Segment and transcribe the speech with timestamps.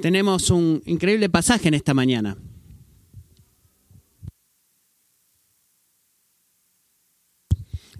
[0.00, 2.36] Tenemos un increíble pasaje en esta mañana.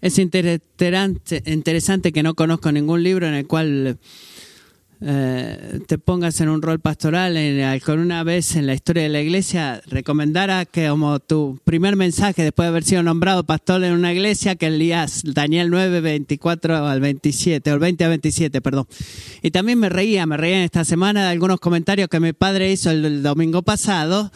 [0.00, 3.98] Es interesante, interesante que no conozco ningún libro en el cual
[5.04, 9.20] eh, te pongas en un rol pastoral, en una vez en la historia de la
[9.20, 14.12] iglesia recomendara que como tu primer mensaje después de haber sido nombrado pastor en una
[14.12, 18.86] iglesia, que leías Daniel 9, 24 al 27, o el 20 al 27, perdón.
[19.42, 22.70] Y también me reía, me reía en esta semana de algunos comentarios que mi padre
[22.70, 24.30] hizo el, domingo pasado.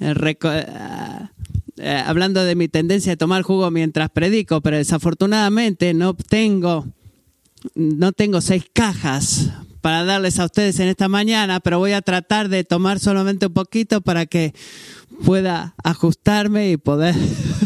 [0.00, 0.34] eh,
[1.76, 6.88] eh, hablando de mi tendencia a tomar jugo mientras predico, pero desafortunadamente no tengo,
[7.76, 12.48] no tengo seis cajas para darles a ustedes en esta mañana, pero voy a tratar
[12.48, 14.54] de tomar solamente un poquito para que
[15.24, 17.14] pueda ajustarme y poder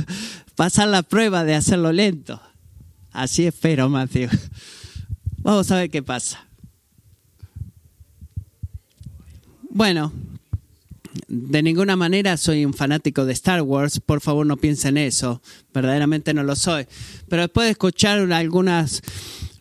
[0.56, 2.40] pasar la prueba de hacerlo lento.
[3.12, 4.30] Así espero, Matthew.
[5.38, 6.44] Vamos a ver qué pasa.
[9.70, 10.10] Bueno,
[11.28, 15.42] de ninguna manera soy un fanático de Star Wars, por favor no piensen eso,
[15.74, 16.86] verdaderamente no lo soy.
[17.28, 19.02] Pero después de escuchar algunas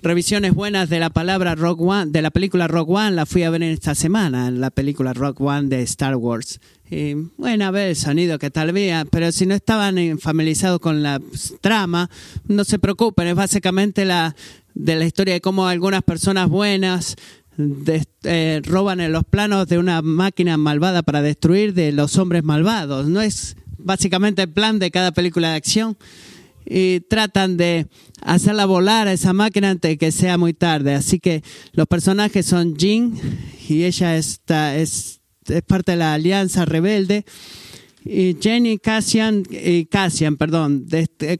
[0.06, 3.50] revisiones buenas de la palabra Rock One, de la película Rock One, la fui a
[3.50, 6.60] ver en esta semana, en la película Rock One de Star Wars.
[6.92, 11.02] Y bueno, a ver el sonido que tal vez, pero si no estaban familiarizados con
[11.02, 11.20] la
[11.60, 12.12] trama,
[12.48, 14.36] no se preocupen, es básicamente la
[14.76, 17.16] de la historia de cómo algunas personas buenas
[18.24, 23.08] eh, roban en los planos de una máquina malvada para destruir de los hombres malvados.
[23.08, 25.98] No es básicamente el plan de cada película de acción.
[26.66, 27.88] Y tratan de
[28.22, 30.96] hacerla volar a esa máquina antes de que sea muy tarde.
[30.96, 33.14] Así que los personajes son Jean
[33.68, 37.26] y ella está, es, es parte de la alianza rebelde.
[38.04, 41.40] Y Jenny Cassian, y Cassian, perdón, de este-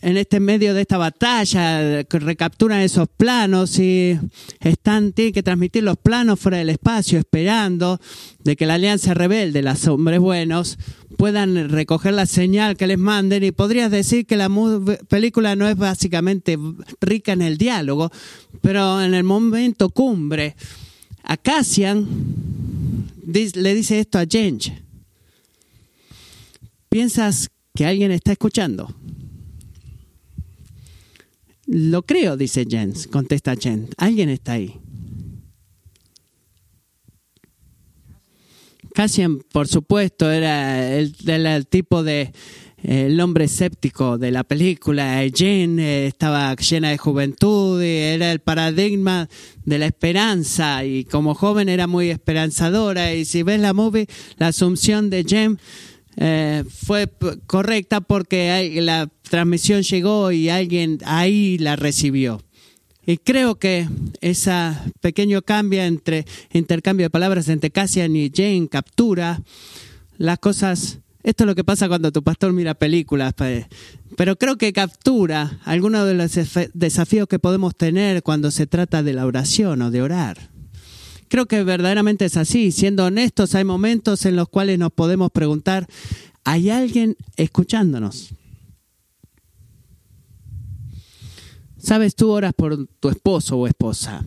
[0.00, 4.18] en este medio de esta batalla recapturan esos planos y
[4.60, 8.00] están tienen que transmitir los planos fuera del espacio esperando
[8.44, 10.78] de que la alianza rebelde los hombres buenos
[11.16, 13.42] puedan recoger la señal que les manden.
[13.42, 14.48] Y podrías decir que la
[15.08, 16.58] película no es básicamente
[17.00, 18.10] rica en el diálogo
[18.60, 20.56] pero en el momento cumbre
[21.22, 22.06] a Cassian
[23.26, 24.72] le dice esto a Jench
[26.88, 28.94] piensas que alguien está escuchando
[31.68, 33.88] lo creo, dice Jens, contesta Jen.
[33.98, 34.80] Alguien está ahí.
[38.94, 41.12] Cassian, por supuesto, era el,
[41.68, 42.32] tipo de
[42.82, 45.22] eh, el hombre escéptico de la película.
[45.32, 49.28] Jen eh, estaba llena de juventud y era el paradigma
[49.66, 53.12] de la esperanza y como joven era muy esperanzadora.
[53.12, 54.08] Y si ves la movie,
[54.38, 55.58] la asunción de Jen
[56.20, 57.08] eh, fue
[57.46, 62.42] correcta porque la transmisión llegó y alguien ahí la recibió.
[63.06, 63.88] Y creo que
[64.20, 64.52] ese
[65.00, 69.40] pequeño cambio entre intercambio de palabras entre Cassian y Jane captura
[70.18, 70.98] las cosas.
[71.22, 73.66] Esto es lo que pasa cuando tu pastor mira películas, pe-
[74.16, 76.32] pero creo que captura algunos de los
[76.74, 80.50] desafíos que podemos tener cuando se trata de la oración o de orar.
[81.28, 82.72] Creo que verdaderamente es así.
[82.72, 85.86] Siendo honestos, hay momentos en los cuales nos podemos preguntar,
[86.44, 88.30] ¿hay alguien escuchándonos?
[91.78, 94.24] Sabes, tú oras por tu esposo o esposa.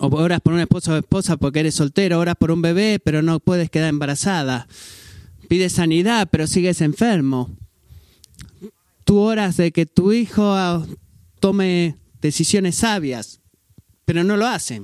[0.00, 3.22] O oras por un esposo o esposa porque eres soltero, oras por un bebé, pero
[3.22, 4.66] no puedes quedar embarazada.
[5.48, 7.50] Pides sanidad, pero sigues enfermo.
[9.04, 10.84] Tú oras de que tu hijo ah,
[11.38, 13.40] tome decisiones sabias,
[14.04, 14.82] pero no lo hace.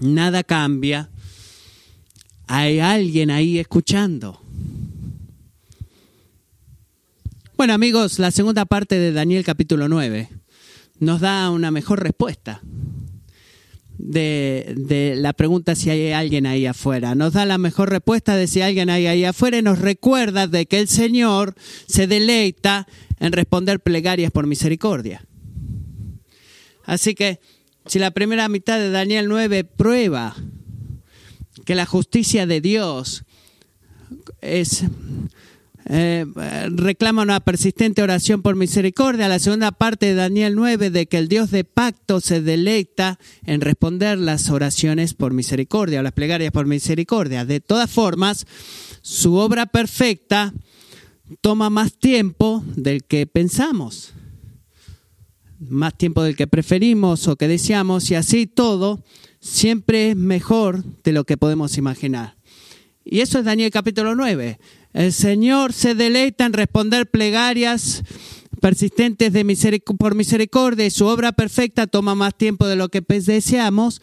[0.00, 1.10] Nada cambia.
[2.46, 4.40] Hay alguien ahí escuchando.
[7.56, 10.28] Bueno amigos, la segunda parte de Daniel capítulo 9
[10.98, 12.60] nos da una mejor respuesta
[13.98, 17.14] de, de la pregunta si hay alguien ahí afuera.
[17.14, 20.46] Nos da la mejor respuesta de si hay alguien ahí, ahí afuera y nos recuerda
[20.46, 21.54] de que el Señor
[21.86, 22.86] se deleita
[23.20, 25.24] en responder plegarias por misericordia.
[26.84, 27.40] Así que
[27.86, 30.36] si la primera mitad de Daniel 9 prueba
[31.64, 33.24] que la justicia de Dios
[34.40, 34.84] es
[35.86, 36.24] eh,
[36.70, 39.28] reclama una persistente oración por misericordia.
[39.28, 43.60] La segunda parte de Daniel 9 de que el Dios de pacto se deleita en
[43.60, 47.44] responder las oraciones por misericordia o las plegarias por misericordia.
[47.44, 48.46] De todas formas,
[49.02, 50.54] su obra perfecta
[51.40, 54.12] toma más tiempo del que pensamos,
[55.68, 59.02] más tiempo del que preferimos o que deseamos y así todo
[59.40, 62.36] siempre es mejor de lo que podemos imaginar.
[63.04, 64.58] Y eso es Daniel capítulo 9.
[64.92, 68.04] El Señor se deleita en responder plegarias
[68.60, 73.00] persistentes de miseric por misericordia y su obra perfecta toma más tiempo de lo que
[73.00, 74.00] deseamos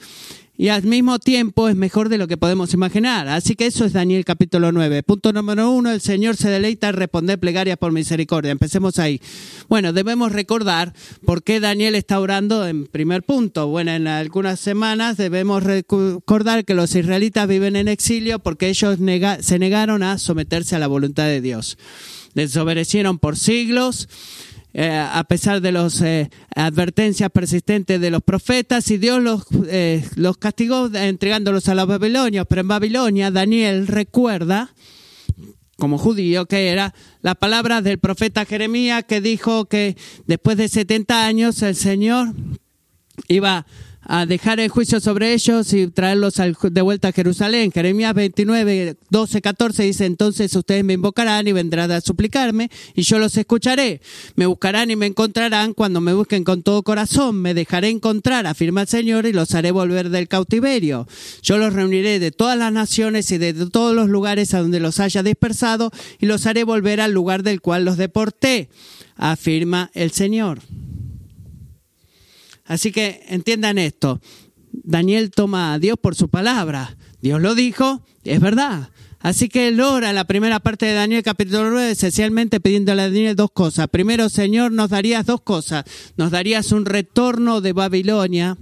[0.60, 3.30] y al mismo tiempo es mejor de lo que podemos imaginar.
[3.30, 5.04] Así que eso es Daniel capítulo 9.
[5.04, 8.52] Punto número uno, el Señor se deleita en responder plegarias por misericordia.
[8.52, 9.22] Empecemos ahí.
[9.70, 10.94] Bueno, debemos recordar
[11.26, 13.68] por qué Daniel está orando en primer punto.
[13.68, 18.98] Bueno, en algunas semanas debemos recordar que los israelitas viven en exilio porque ellos
[19.40, 21.78] se negaron a someterse a la voluntad de Dios.
[22.34, 24.10] Desobedecieron por siglos
[24.74, 30.08] eh, a pesar de las eh, advertencias persistentes de los profetas, y Dios los, eh,
[30.16, 32.46] los castigó entregándolos a los babilonios.
[32.48, 34.74] Pero en Babilonia, Daniel recuerda,
[35.78, 41.26] como judío que era, la palabra del profeta Jeremías que dijo que después de 70
[41.26, 42.34] años el Señor
[43.28, 43.66] iba a
[44.28, 47.72] dejar el juicio sobre ellos y traerlos de vuelta a Jerusalén.
[47.72, 53.20] Jeremías 29, 12, 14 dice, entonces ustedes me invocarán y vendrán a suplicarme y yo
[53.20, 54.02] los escucharé.
[54.36, 57.36] Me buscarán y me encontrarán cuando me busquen con todo corazón.
[57.36, 61.08] Me dejaré encontrar, afirma el Señor, y los haré volver del cautiverio.
[61.44, 65.00] Yo los reuniré de todas las naciones y de todos los lugares a donde los
[65.00, 68.70] haya dispersado y los haré volver al lugar del cual los deporté,
[69.18, 70.62] afirma el Señor.
[72.70, 74.22] Así que entiendan esto.
[74.72, 76.96] Daniel toma a Dios por su palabra.
[77.20, 78.92] Dios lo dijo, es verdad.
[79.20, 83.36] Así que él ora la primera parte de Daniel capítulo 9, esencialmente pidiéndole a Daniel
[83.36, 83.88] dos cosas.
[83.88, 85.84] Primero, Señor, nos darías dos cosas.
[86.16, 88.56] Nos darías un retorno de Babilonia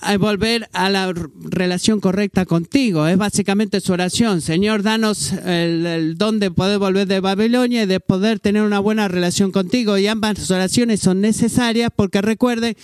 [0.00, 3.06] a volver a la relación correcta contigo.
[3.06, 4.40] Es básicamente su oración.
[4.40, 9.08] Señor, danos el, don de poder volver de Babilonia y de poder tener una buena
[9.08, 9.98] relación contigo.
[9.98, 12.76] Y ambas oraciones son necesarias porque recuerden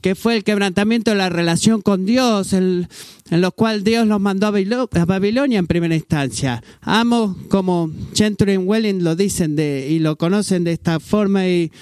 [0.00, 2.88] que fue el quebrantamiento de la relación con Dios, en,
[3.30, 6.62] lo cual Dios los mandó a Babilonia en primera instancia.
[6.82, 11.72] Amo, como Gentry Welling lo dicen de, y lo conocen de esta forma y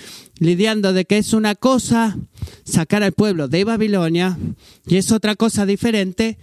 [0.43, 2.19] lidiando de que es una cosa
[2.65, 4.37] sacar al pueblo de Babilonia
[4.87, 6.37] y es otra cosa diferente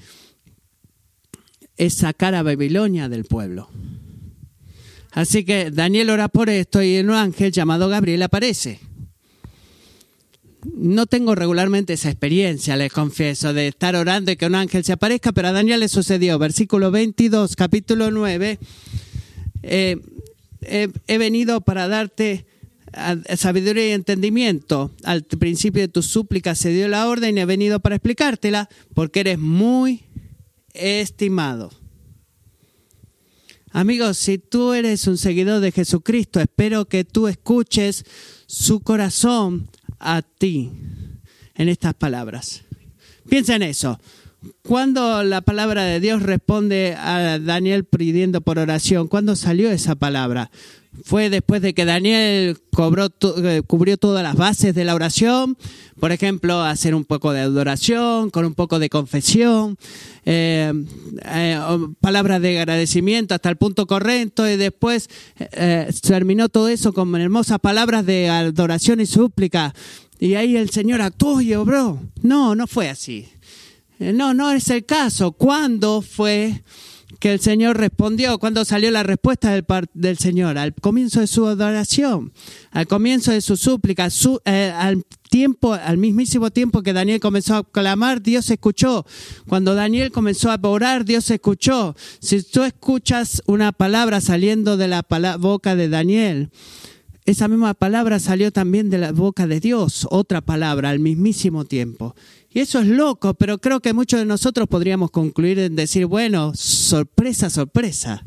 [1.75, 3.69] es sacar a Babilonia del pueblo.
[5.12, 8.80] Así que Daniel ora por esto y un ángel llamado Gabriel aparece.
[10.63, 14.94] No tengo regularmente esa experiencia, les confieso, de estar orando y que un ángel se
[14.94, 16.38] aparezca, pero a Daniel le sucedió.
[16.38, 18.60] Versículo 22, capítulo 9.
[19.63, 19.98] Eh,
[20.62, 22.45] he venido para darte
[23.36, 24.92] sabiduría y entendimiento.
[25.04, 29.22] Al principio de tu súplica se dio la orden y he venido para explicártela porque
[29.22, 30.04] eres muy
[30.74, 31.72] estimado.
[33.72, 38.04] Amigos, si tú eres un seguidor de Jesucristo, espero que tú escuches
[38.48, 39.70] su corazón
[40.00, 40.72] a ti
[41.54, 42.64] en estas palabras.
[43.30, 44.00] Piensa en eso.
[44.64, 50.50] Cuando la palabra de Dios responde a Daniel pidiendo por oración, ¿cuándo salió esa palabra?
[51.04, 53.10] Fue después de que Daniel cobró
[53.44, 55.58] eh, cubrió todas las bases de la oración,
[56.00, 59.78] por ejemplo, hacer un poco de adoración, con un poco de confesión,
[60.26, 60.74] eh,
[61.26, 61.60] eh,
[62.02, 65.10] palabras de agradecimiento hasta el punto correcto y después
[66.02, 69.74] terminó todo eso con hermosas palabras de adoración y súplica.
[70.20, 72.00] Y ahí el Señor actuó y obró.
[72.22, 73.30] No, no fue así.
[74.00, 75.32] No, no es el caso.
[75.32, 76.62] ¿Cuándo fue?
[77.19, 79.51] Que el Señor respondió, cuando salió la respuesta
[79.94, 82.31] del, Señor, al comienzo de su adoración,
[82.71, 84.07] al comienzo de su súplica,
[84.45, 89.06] eh, al tiempo, al mismísimo tiempo que Daniel comenzó a clamar, Dios escuchó.
[89.47, 91.95] Cuando Daniel comenzó a orar, Dios escuchó.
[92.19, 95.06] Si tú escuchas una palabra saliendo de la
[95.38, 96.49] boca de Daniel,
[97.26, 102.16] esa misma palabra salió también de la boca de Dios, otra palabra al mismísimo tiempo.
[102.52, 106.54] Y eso es loco, pero creo que muchos de nosotros podríamos concluir en decir, bueno,
[106.56, 108.24] sorpresa, sorpresa.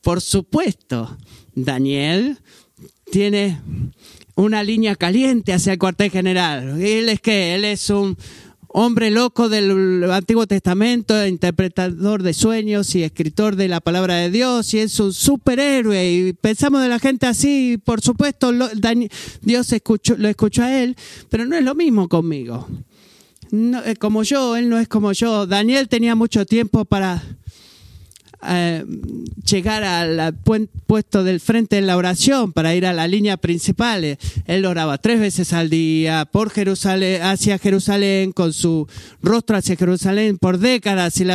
[0.00, 1.16] Por supuesto,
[1.54, 2.38] Daniel
[3.10, 3.60] tiene
[4.36, 6.80] una línea caliente hacia el cuartel general.
[6.80, 8.16] Él es que él es un
[8.68, 14.72] hombre loco del Antiguo Testamento, interpretador de sueños y escritor de la palabra de Dios,
[14.72, 16.12] y es un superhéroe.
[16.12, 18.52] Y pensamos de la gente así, por supuesto,
[19.42, 20.96] Dios escuchó, lo escuchó a él,
[21.28, 22.68] pero no es lo mismo conmigo
[23.52, 25.46] no, eh, como yo, él no es como yo.
[25.46, 27.22] Daniel tenía mucho tiempo para
[28.48, 28.82] eh,
[29.44, 30.34] llegar al
[30.86, 34.16] puesto del frente en la oración, para ir a la línea principal.
[34.46, 38.88] Él oraba tres veces al día por Jerusalén, hacia Jerusalén, con su
[39.20, 41.20] rostro hacia Jerusalén por décadas.
[41.20, 41.26] Y,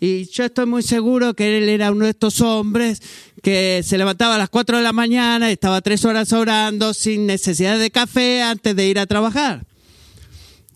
[0.00, 3.02] y yo estoy muy seguro que él era uno de estos hombres
[3.42, 7.78] que se levantaba a las cuatro de la mañana, estaba tres horas orando sin necesidad
[7.78, 9.66] de café antes de ir a trabajar.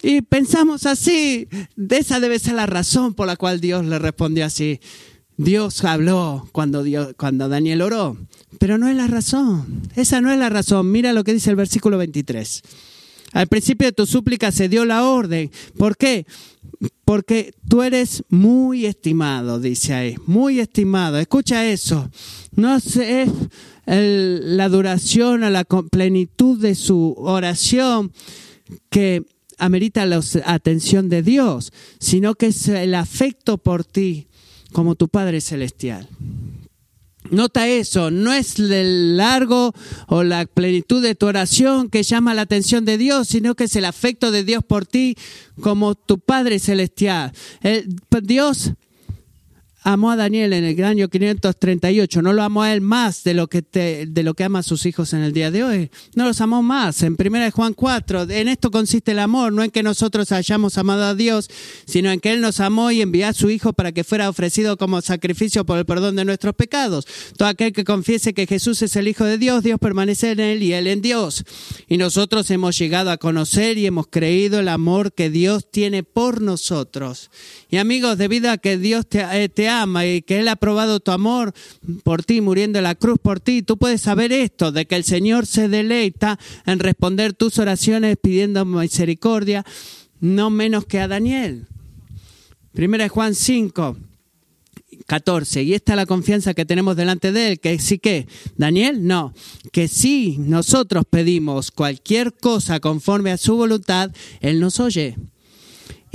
[0.07, 1.49] Y pensamos así,
[1.91, 4.79] esa debe ser la razón por la cual Dios le respondió así.
[5.37, 8.17] Dios habló cuando, Dios, cuando Daniel oró,
[8.61, 9.83] pero no es la razón.
[9.97, 10.93] Esa no es la razón.
[10.93, 12.63] Mira lo que dice el versículo 23.
[13.33, 15.51] Al principio de tu súplica se dio la orden.
[15.77, 16.25] ¿Por qué?
[17.05, 21.19] Porque tú eres muy estimado, dice ahí, muy estimado.
[21.19, 22.09] Escucha eso.
[22.53, 22.97] No es
[23.87, 28.13] la duración o la plenitud de su oración
[28.89, 29.25] que
[29.59, 34.29] amerita la atención de Dios, sino que es el afecto por ti
[34.73, 36.09] como tu Padre Celestial.
[37.31, 39.73] Nota eso, no es el largo
[40.07, 43.77] o la plenitud de tu oración que llama la atención de Dios, sino que es
[43.77, 45.17] el afecto de Dios por ti
[45.61, 47.33] como tu Padre Celestial.
[48.23, 48.73] Dios
[49.87, 53.47] amó a Daniel en el año 538, no lo amó a él más de lo
[53.47, 55.90] que de lo que ama a sus hijos en el día de hoy.
[56.16, 57.05] No los amó más.
[57.05, 61.05] En 1 Juan 4, en esto consiste el amor, no en que nosotros hayamos amado
[61.05, 61.49] a Dios,
[61.87, 64.76] sino en que él nos amó y envió a su hijo para que fuera ofrecido
[64.76, 67.07] como sacrificio por el perdón de nuestros pecados.
[67.37, 70.64] Todo aquel que confiese que Jesús es el hijo de Dios, Dios permanece en él
[70.64, 71.45] y él en Dios.
[71.87, 76.43] Y nosotros hemos llegado a conocer y hemos creído el amor que Dios tiene por
[76.43, 77.31] nosotros.
[77.71, 81.00] Y amigos, debido a que Dios te, eh, te ama y que Él ha probado
[81.00, 81.52] tu amor
[82.04, 85.04] por ti, muriendo en la cruz por ti, tú puedes saber esto, de que el
[85.04, 89.64] Señor se deleita en responder tus oraciones pidiendo misericordia,
[90.21, 91.66] no menos que a Daniel.
[92.73, 93.97] Primera Juan 5,
[95.06, 95.62] 14.
[95.62, 99.33] Y esta es la confianza que tenemos delante de Él, que sí que, Daniel, no,
[99.73, 105.16] que si nosotros pedimos cualquier cosa conforme a su voluntad, Él nos oye.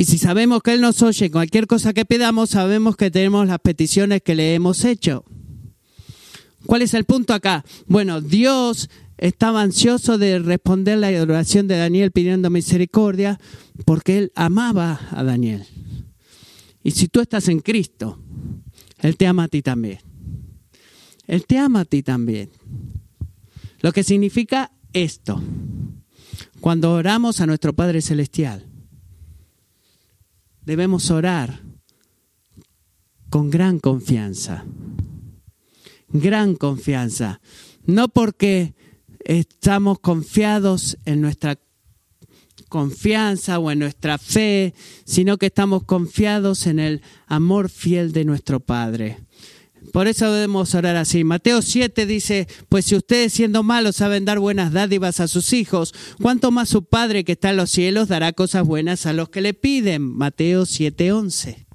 [0.01, 3.59] Y si sabemos que Él nos oye cualquier cosa que pidamos, sabemos que tenemos las
[3.59, 5.23] peticiones que le hemos hecho.
[6.65, 7.63] ¿Cuál es el punto acá?
[7.85, 8.89] Bueno, Dios
[9.19, 13.39] estaba ansioso de responder la oración de Daniel pidiendo misericordia
[13.85, 15.67] porque Él amaba a Daniel.
[16.83, 18.17] Y si tú estás en Cristo,
[19.01, 19.99] Él te ama a ti también.
[21.27, 22.49] Él te ama a ti también.
[23.81, 25.39] Lo que significa esto.
[26.59, 28.70] Cuando oramos a nuestro Padre Celestial,
[30.65, 31.61] debemos orar
[33.29, 34.65] con gran confianza.
[36.09, 37.39] Gran confianza.
[37.85, 38.73] No porque
[39.23, 41.57] estamos confiados en nuestra
[42.69, 44.73] confianza o en nuestra fe,
[45.05, 49.19] sino que estamos confiados en el amor fiel de nuestro Padre.
[49.91, 51.23] Por eso debemos orar así.
[51.23, 55.93] Mateo 7 dice, pues si ustedes siendo malos saben dar buenas dádivas a sus hijos,
[56.21, 59.41] ¿cuánto más su Padre que está en los cielos dará cosas buenas a los que
[59.41, 60.03] le piden?
[60.03, 61.65] Mateo 7:11.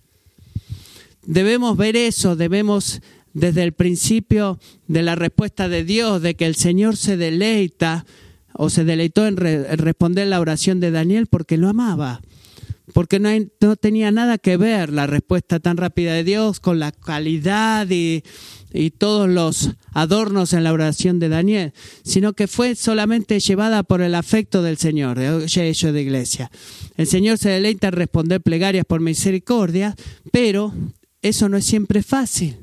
[1.24, 3.00] Debemos ver eso, debemos
[3.34, 8.06] desde el principio de la respuesta de Dios, de que el Señor se deleita
[8.52, 12.22] o se deleitó en, responder la oración de Daniel porque lo amaba
[12.92, 13.28] porque no,
[13.60, 18.22] no, tenía nada que ver la respuesta tan rápida de Dios con la calidad y,
[18.98, 21.72] todos los adornos en la oración de Daniel,
[22.04, 26.50] sino que fue solamente llevada por el afecto del Señor, hecho de iglesia.
[26.98, 29.94] El Señor se deleita en responder plegarias por misericordia,
[30.30, 30.74] pero
[31.22, 32.58] eso no es siempre fácil.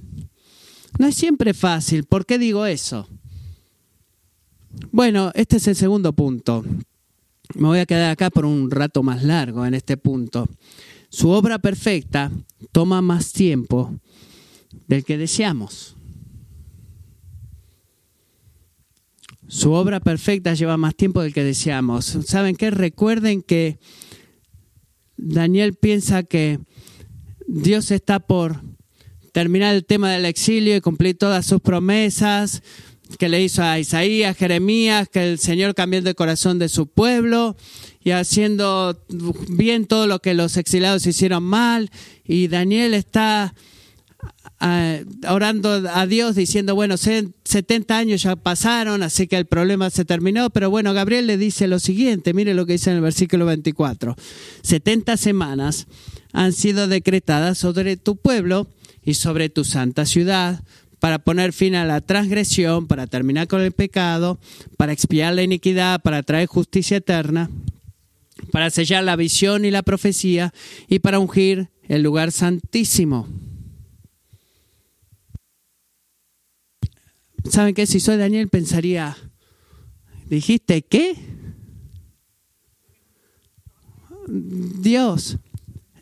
[1.00, 2.04] No es siempre fácil.
[2.04, 3.08] ¿Por qué digo eso?
[4.92, 6.64] Bueno, este es el segundo punto.
[7.56, 10.48] Me voy a quedar acá por un rato más largo en este punto.
[11.10, 12.32] Su obra perfecta
[12.72, 13.94] toma más tiempo
[14.88, 15.96] del que deseamos.
[19.48, 22.06] Su obra perfecta lleva más tiempo del que deseamos.
[22.26, 22.72] ¿Saben qué?
[22.72, 23.78] Recuerden que
[25.16, 26.60] Daniel piensa que
[27.46, 28.62] Dios está por
[29.32, 32.64] terminar el tema del exilio y cumplir todas sus promesas,
[33.18, 37.56] que le hizo a Isaías, Jeremías, que el Señor cambió el corazón de su pueblo
[38.04, 39.00] y haciendo
[39.50, 41.90] bien todo lo que los exiliados hicieron mal.
[42.26, 43.54] Y Daniel está
[44.60, 44.98] ah,
[45.30, 50.50] orando a Dios diciendo, bueno, 70 años ya pasaron, así que el problema se terminó,
[50.50, 54.16] pero bueno, Gabriel le dice lo siguiente, mire lo que dice en el versículo 24,
[54.64, 55.88] 70 semanas
[56.34, 58.68] han sido decretadas sobre tu pueblo
[59.06, 60.64] y sobre tu santa ciudad
[61.04, 64.40] para poner fin a la transgresión, para terminar con el pecado,
[64.78, 67.50] para expiar la iniquidad, para traer justicia eterna,
[68.54, 70.54] para sellar la visión y la profecía
[70.88, 73.28] y para ungir el lugar santísimo.
[77.50, 77.86] ¿Saben qué?
[77.86, 79.18] Si soy Daniel pensaría,
[80.30, 81.18] ¿dijiste qué?
[84.26, 85.38] Dios,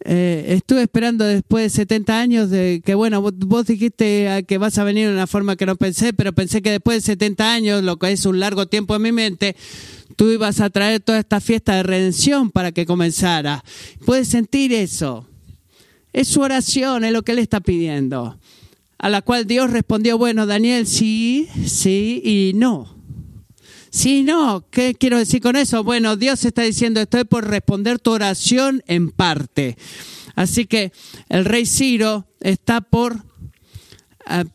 [0.03, 4.83] eh, estuve esperando después de 70 años de que, bueno, vos, dijiste que vas a
[4.83, 7.97] venir de una forma que no pensé, pero pensé que después de 70 años, lo
[7.97, 9.55] que es un largo tiempo en mi mente,
[10.15, 13.63] tú ibas a traer toda esta fiesta de redención para que comenzara.
[14.05, 15.27] Puedes sentir eso.
[16.13, 18.37] Es su oración, es lo que Él está pidiendo.
[18.97, 23.00] a la cual Dios respondió, bueno, Daniel, sí, sí y no.
[23.91, 25.83] Sí, no, ¿qué quiero decir con eso?
[25.83, 29.77] Bueno, Dios está diciendo, estoy por responder tu oración en parte.
[30.33, 30.93] Así que
[31.27, 33.25] el rey Ciro está por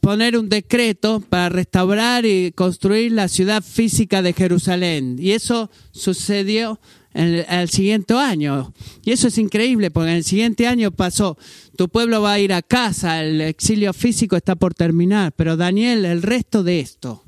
[0.00, 5.16] poner un decreto para restaurar y construir la ciudad física de Jerusalén.
[5.20, 6.80] Y eso sucedió
[7.12, 8.72] en el, siguiente año.
[9.04, 11.36] Y eso es increíble, porque en el siguiente año pasó,
[11.76, 16.06] tu pueblo va a ir a casa, el exilio físico está por terminar, pero Daniel,
[16.06, 17.25] el resto de esto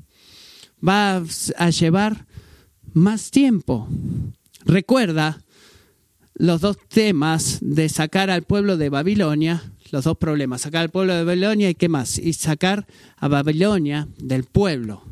[0.85, 1.23] va
[1.57, 2.25] a llevar
[2.93, 3.87] más tiempo.
[4.65, 5.41] Recuerda
[6.35, 11.13] los dos temas de sacar al pueblo de Babilonia los dos problemas, sacar al pueblo
[11.13, 12.85] de Babilonia y qué más, y sacar
[13.17, 15.03] a Babilonia del pueblo.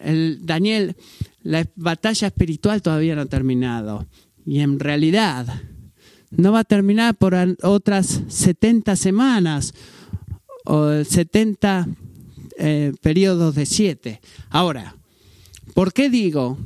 [0.00, 0.96] El, Daniel,
[1.42, 4.06] la batalla espiritual todavía no ha terminado
[4.44, 5.62] y en realidad
[6.30, 9.74] no va a terminar por otras 70 semanas
[10.64, 11.88] o 70
[12.62, 14.20] eh, periodos de 7.
[14.50, 14.94] Ahora,
[15.72, 16.58] ¿por qué digo,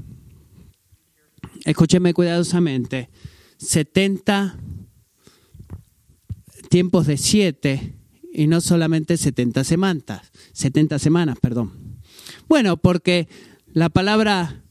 [1.64, 3.08] escúcheme cuidadosamente,
[3.58, 4.58] 70
[6.68, 7.94] tiempos de siete
[8.32, 12.00] y no solamente 70 semanas, 70 semanas, perdón.
[12.48, 13.28] Bueno, porque
[13.72, 14.64] la palabra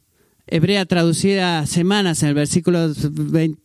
[0.45, 2.93] hebrea traducida semanas en el versículo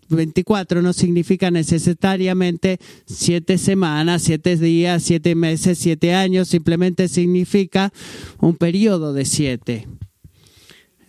[0.09, 7.93] 24 no significa necesariamente siete semanas, siete días, siete meses, siete años, simplemente significa
[8.41, 9.87] un periodo de siete.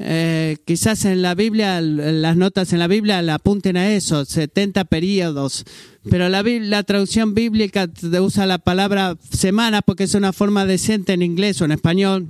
[0.01, 4.85] Eh, quizás en la Biblia, las notas en la Biblia la apunten a eso, 70
[4.85, 5.65] periodos,
[6.09, 7.89] pero la, la traducción bíblica
[8.21, 12.29] usa la palabra semana porque es una forma decente en inglés o en español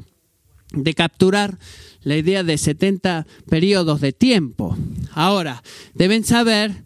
[0.71, 1.57] de capturar
[2.03, 4.77] la idea de 70 periodos de tiempo.
[5.11, 6.85] Ahora, deben saber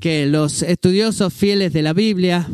[0.00, 2.48] que los estudiosos fieles de la Biblia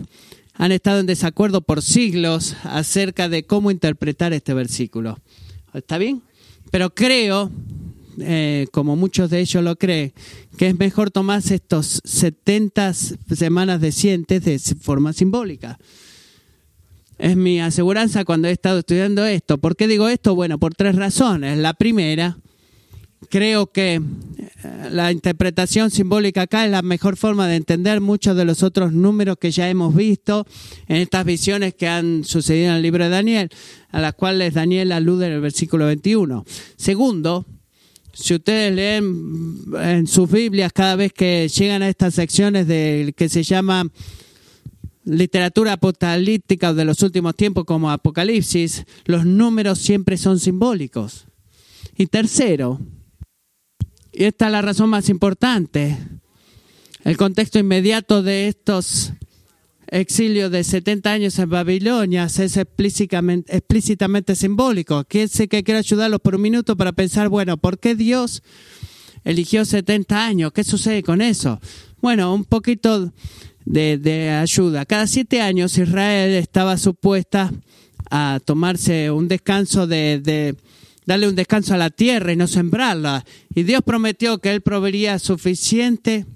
[0.54, 5.19] han estado en desacuerdo por siglos acerca de cómo interpretar este versículo.
[5.73, 6.23] ¿Está bien?
[6.71, 7.50] Pero creo,
[8.19, 10.12] eh, como muchos de ellos lo creen,
[10.59, 15.79] que es mejor tomarse estos 70 semanas de sientes de forma simbólica.
[17.20, 19.59] Es mi aseguranza cuando he estado estudiando esto.
[19.59, 20.35] ¿Por qué digo esto?
[20.35, 21.59] Bueno, por tres razones.
[21.59, 22.38] La primera,
[23.28, 24.00] creo que eh,
[24.90, 29.37] la interpretación simbólica acá es la mejor forma de entender muchos de los otros números
[29.38, 30.46] que ya hemos visto
[30.88, 33.50] en estas visiones que han sucedido en el libro de Daniel,
[33.90, 36.46] a las cuales Daniel alude en el versículo 21.
[36.76, 37.44] Segundo,
[38.14, 43.28] si ustedes leen en sus Biblias cada vez que llegan a estas secciones de que
[43.28, 43.85] se llama
[45.11, 51.27] literatura apocalíptica de los últimos tiempos como Apocalipsis, los números siempre son simbólicos.
[51.96, 52.81] Y tercero,
[54.12, 55.99] y esta es la razón más importante.
[57.05, 59.12] El contexto inmediato de estos
[59.87, 65.05] exilios de 70 años en Babilonia es explícitamente, simbólico.
[65.29, 68.42] Sé que quiero ayudarlos por un minuto para pensar, bueno, ¿por qué Dios
[69.25, 70.53] eligió 70 años?
[70.53, 71.61] ¿Qué sucede con eso?
[72.01, 73.13] Bueno, un poquito
[73.65, 74.87] de, de ayuda.
[74.87, 77.53] Cada siete años Israel estaba supuesta
[78.11, 80.57] a tomarse un descanso de,
[81.07, 83.25] darle un descanso a la tierra y no sembrarla.
[83.55, 86.27] Y Dios prometió que Él proveería suficiente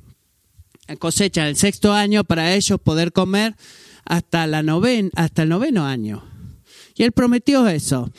[0.98, 3.56] cosecha el sexto año para ellos poder comer
[4.04, 4.62] hasta, la
[5.14, 6.24] hasta el noveno año.
[6.94, 8.10] Y Él prometió eso.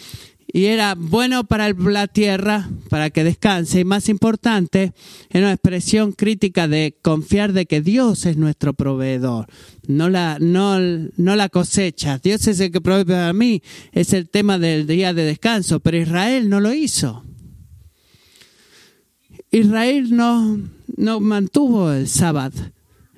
[0.56, 3.82] Y era bueno para la tierra, para que descanse.
[3.82, 4.94] Y más importante,
[5.30, 9.48] era una expresión crítica de confiar de que Dios es nuestro proveedor,
[9.86, 12.20] no la, no, no la cosecha.
[12.20, 13.62] Dios es el que provee para mí.
[13.92, 15.82] Es el tema del día de descanso.
[15.82, 17.26] Pero Israel no lo hizo.
[19.52, 20.58] Israel no,
[20.96, 22.72] no mantuvo el sábado.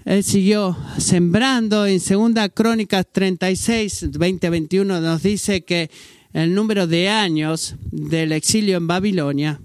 [0.05, 1.85] Él siguió sembrando.
[1.85, 5.91] En Segunda Crónicas 36, 20, 21 nos dice que
[6.37, 9.59] el número de años del exilio en Babilonia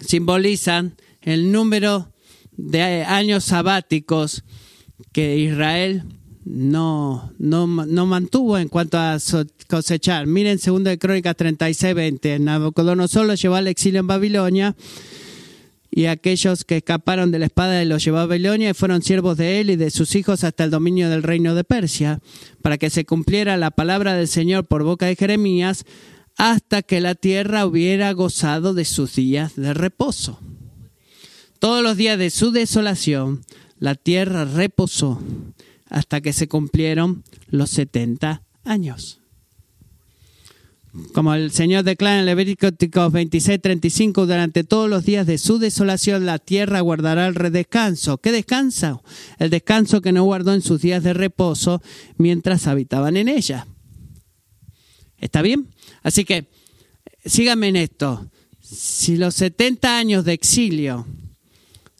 [0.00, 2.12] simbolizan el número
[2.52, 4.44] de años sabáticos
[5.10, 6.04] que Israel
[6.44, 9.18] no, no, no mantuvo en cuanto a
[9.68, 10.28] cosechar.
[10.28, 12.38] Miren 2 Crónicas 36, 20.
[12.38, 14.76] Nabucodonosor lo llevó al exilio en Babilonia
[15.90, 19.60] y aquellos que escaparon de la espada los llevó a Babilonia y fueron siervos de
[19.60, 22.20] él y de sus hijos hasta el dominio del reino de Persia,
[22.62, 25.84] para que se cumpliera la palabra del Señor por boca de Jeremías,
[26.36, 30.40] hasta que la tierra hubiera gozado de sus días de reposo.
[31.58, 33.42] Todos los días de su desolación,
[33.78, 35.20] la tierra reposó
[35.88, 39.19] hasta que se cumplieron los setenta años.
[41.12, 46.26] Como el Señor declara en Levítico 26, 35, durante todos los días de su desolación
[46.26, 48.18] la tierra guardará el descanso.
[48.18, 49.02] ¿Qué descanso?
[49.38, 51.80] El descanso que no guardó en sus días de reposo
[52.16, 53.66] mientras habitaban en ella.
[55.18, 55.68] ¿Está bien?
[56.02, 56.48] Así que
[57.24, 58.28] síganme en esto.
[58.60, 61.06] Si los 70 años de exilio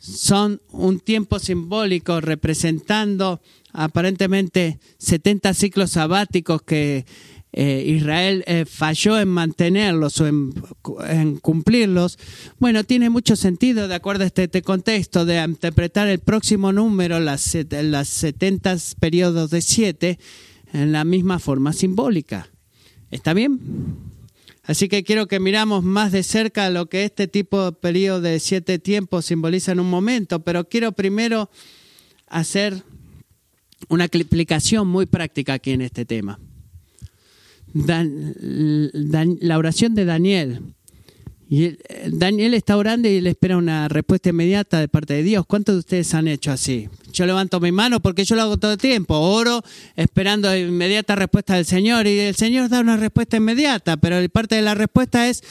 [0.00, 3.40] son un tiempo simbólico representando
[3.72, 7.04] aparentemente 70 ciclos sabáticos que
[7.52, 12.16] eh, Israel eh, falló en mantenerlos o en, cumplirlos,
[12.60, 17.18] bueno, tiene mucho sentido de acuerdo a este, este contexto de interpretar el próximo número,
[17.18, 20.18] las, las 70 periodos de 7,
[20.72, 22.48] en la misma forma simbólica.
[23.10, 23.58] ¿Está bien?
[24.62, 28.38] Así que quiero que miramos más de cerca lo que este tipo de periodo de
[28.38, 31.50] siete tiempos simboliza en un momento, pero quiero primero
[32.28, 32.84] hacer
[33.88, 36.38] una explicación muy práctica aquí en este tema
[37.74, 40.60] la oración de Daniel.
[41.52, 45.44] Y Daniel está orando y le espera una respuesta inmediata de parte de Dios.
[45.46, 46.88] ¿Cuántos de ustedes han hecho así?
[47.12, 49.18] Yo levanto mi mano porque yo lo hago todo el tiempo.
[49.18, 49.64] Oro
[49.96, 54.62] esperando inmediata respuesta del Señor y el Señor da una respuesta inmediata, pero parte de
[54.62, 55.42] la respuesta es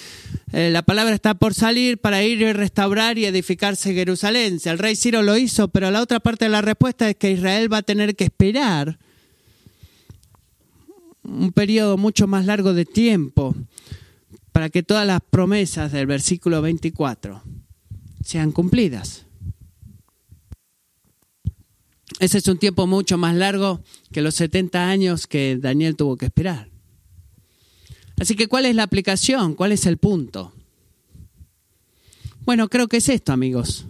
[0.53, 4.57] eh, la palabra está por salir para ir y restaurar y edificarse Jerusalén.
[4.63, 7.71] El rey Ciro lo hizo, pero la otra parte de la respuesta es que Israel
[7.71, 8.99] va a tener que esperar
[11.29, 13.55] un periodo mucho más largo de tiempo
[14.51, 17.41] para que todas las promesas del versículo 24
[18.23, 19.25] sean cumplidas.
[22.19, 26.25] Ese es un tiempo mucho más largo que los 70 años que Daniel tuvo que
[26.25, 26.69] esperar.
[28.19, 29.55] Así que, ¿cuál es la aplicación?
[29.55, 30.53] ¿Cuál es el punto?
[32.43, 33.85] Bueno, creo que es esto, amigos.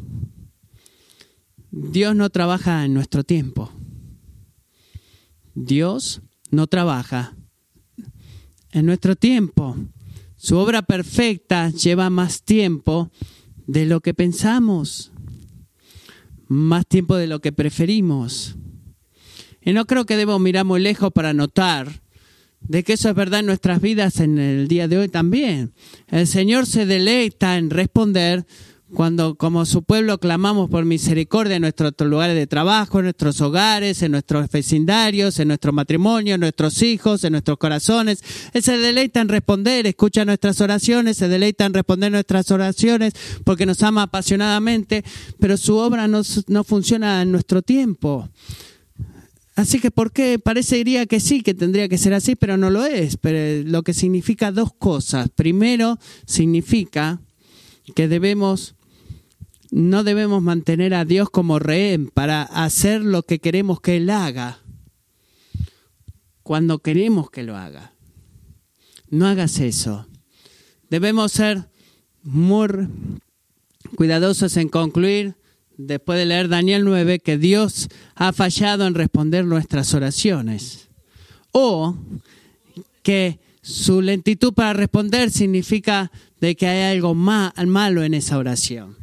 [1.71, 3.71] Dios no trabaja en nuestro tiempo.
[5.55, 7.35] Dios no trabaja.
[8.71, 9.75] En nuestro tiempo,
[10.37, 13.11] su obra perfecta lleva más tiempo
[13.67, 15.11] de lo que pensamos,
[16.47, 18.55] más tiempo de lo que preferimos.
[19.61, 22.01] Y no creo que debamos mirar muy lejos para notar
[22.61, 25.73] de que eso es verdad en nuestras vidas en el día de hoy también.
[26.07, 28.45] El Señor se deleita en responder
[28.93, 34.01] cuando como su pueblo clamamos por misericordia en nuestros lugares de trabajo, en nuestros hogares,
[34.01, 38.23] en nuestros vecindarios, en nuestro matrimonio, en nuestros hijos, en nuestros corazones.
[38.53, 43.65] Él se deleita en responder, escucha nuestras oraciones, se deleita en responder nuestras oraciones porque
[43.65, 45.03] nos ama apasionadamente,
[45.39, 48.27] pero su obra no, no funciona en nuestro tiempo.
[49.55, 50.39] Así que, ¿por qué?
[50.39, 53.17] Parecería que sí, que tendría que ser así, pero no lo es.
[53.17, 55.27] Pero lo que significa dos cosas.
[55.35, 57.19] Primero, significa
[57.93, 58.75] que debemos
[59.71, 64.59] no debemos mantener a Dios como rehén para hacer lo que queremos que Él haga
[66.43, 67.93] cuando queremos que lo haga.
[69.09, 70.07] No hagas eso.
[70.89, 71.69] Debemos ser
[72.23, 72.87] muy
[73.95, 75.35] cuidadosos en concluir,
[75.77, 80.89] después de leer Daniel 9, que Dios ha fallado en responder nuestras oraciones.
[81.51, 81.95] O
[83.03, 88.97] que su lentitud para responder significa de que hay algo malo en esa oración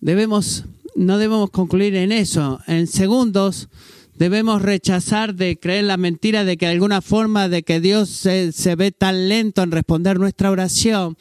[0.00, 2.60] debemos, no debemos concluir en eso.
[2.66, 3.68] En segundos,
[4.16, 8.52] debemos rechazar de creer la mentira de que de alguna forma de que Dios se,
[8.52, 11.16] se, ve tan lento en responder nuestra oración,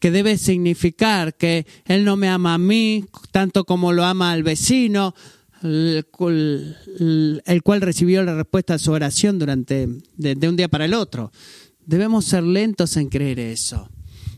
[0.00, 4.42] que debe significar que Él no me ama a mí tanto como lo ama al
[4.42, 5.14] vecino,
[5.62, 10.94] el cual, recibió la respuesta a su oración durante de, de un día para el
[10.94, 11.32] otro.
[11.84, 13.88] Debemos ser lentos en creer eso.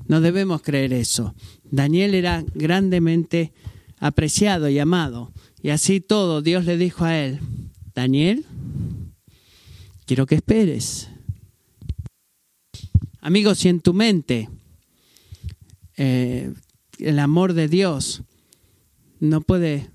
[0.06, 1.34] No debemos creer eso.
[1.70, 3.52] Daniel era grandemente
[4.00, 5.32] apreciado y amado.
[5.62, 7.40] Y así todo, Dios le dijo a él,
[7.94, 8.44] Daniel,
[10.06, 11.08] quiero que esperes.
[13.20, 14.48] Amigos, si en tu mente
[15.96, 16.52] eh,
[16.98, 18.22] el amor de Dios
[19.20, 19.90] no puede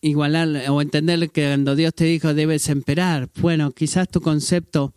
[0.00, 4.94] igualar o entender que cuando Dios te dijo debes esperar, bueno, quizás tu concepto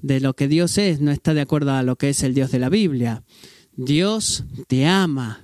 [0.00, 2.50] de lo que Dios es no está de acuerdo a lo que es el Dios
[2.52, 3.24] de la Biblia.
[3.76, 5.42] Dios te ama,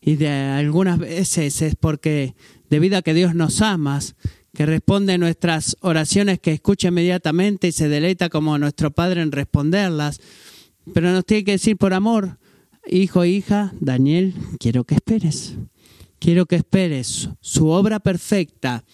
[0.00, 2.34] y de algunas veces es porque
[2.70, 4.00] debido a que Dios nos ama,
[4.54, 10.20] que responde nuestras oraciones, que escucha inmediatamente y se deleita como nuestro Padre en responderlas,
[10.94, 12.38] pero nos tiene que decir por amor,
[12.86, 15.56] hijo, hija, Daniel, quiero que esperes,
[16.18, 17.28] quiero que esperes.
[17.40, 18.84] Su obra perfecta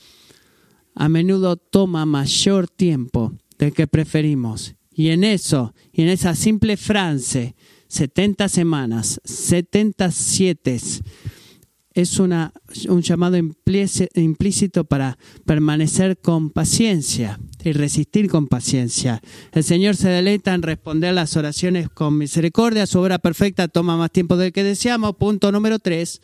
[0.94, 4.74] a menudo toma mayor tiempo del que preferimos.
[4.92, 7.56] Y en eso, y en esa simple frase,
[7.94, 10.80] 70 semanas, 77.
[11.94, 12.52] es una,
[12.88, 19.22] un llamado implícito para permanecer con paciencia y resistir con paciencia.
[19.52, 22.88] El Señor se deleita en responder las oraciones con misericordia.
[22.88, 25.14] Su obra perfecta toma más tiempo del que deseamos.
[25.14, 26.20] Punto número tres.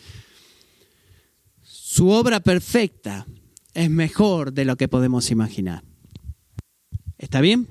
[1.62, 3.28] Su obra perfecta
[3.74, 5.84] es mejor de lo que podemos imaginar.
[7.16, 7.68] ¿Está bien?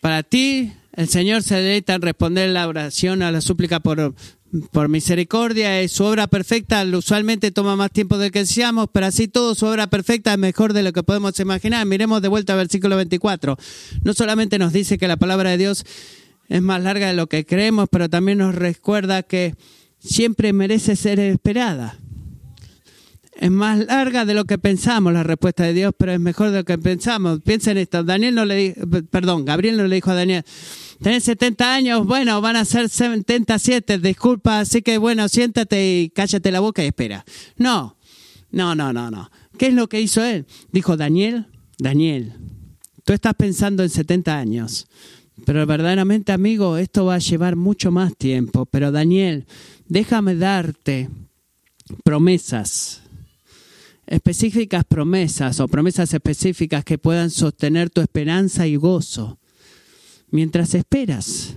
[0.00, 4.14] Para ti, el Señor se deleita en responder la oración a la súplica por,
[4.70, 5.80] por misericordia.
[5.80, 9.66] Es su obra perfecta usualmente toma más tiempo del que deseamos, pero así todo su
[9.66, 11.84] obra perfecta es mejor de lo que podemos imaginar.
[11.86, 13.56] Miremos de vuelta al versículo 24.
[14.02, 15.84] No solamente nos dice que la palabra de Dios
[16.48, 19.54] es más larga de lo que creemos, pero también nos recuerda que
[19.98, 21.98] siempre merece ser esperada.
[23.36, 26.58] Es más larga de lo que pensamos la respuesta de Dios, pero es mejor de
[26.58, 27.40] lo que pensamos.
[27.40, 28.04] Piensen esto.
[28.04, 30.44] Daniel no le dijo, perdón, Gabriel no le dijo a Daniel,
[31.02, 36.52] tenés 70 años, bueno, van a ser 77, disculpa, así que bueno, siéntate y cállate
[36.52, 37.24] la boca y espera.
[37.56, 37.96] No,
[38.50, 39.30] no, no, no, no.
[39.58, 40.46] ¿Qué es lo que hizo él?
[40.70, 41.46] Dijo, Daniel,
[41.78, 42.34] Daniel,
[43.04, 44.86] tú estás pensando en 70 años,
[45.44, 48.66] pero verdaderamente, amigo, esto va a llevar mucho más tiempo.
[48.66, 49.46] Pero Daniel,
[49.88, 51.10] déjame darte
[52.04, 53.03] promesas
[54.06, 59.38] específicas promesas o promesas específicas que puedan sostener tu esperanza y gozo
[60.30, 61.56] mientras esperas.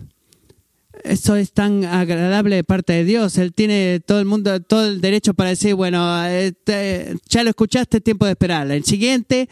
[1.03, 3.37] Eso es tan agradable de parte de Dios.
[3.37, 8.01] Él tiene todo el mundo, todo el derecho para decir, bueno, este, ya lo escuchaste,
[8.01, 8.69] tiempo de esperar.
[8.71, 9.47] El siguiente,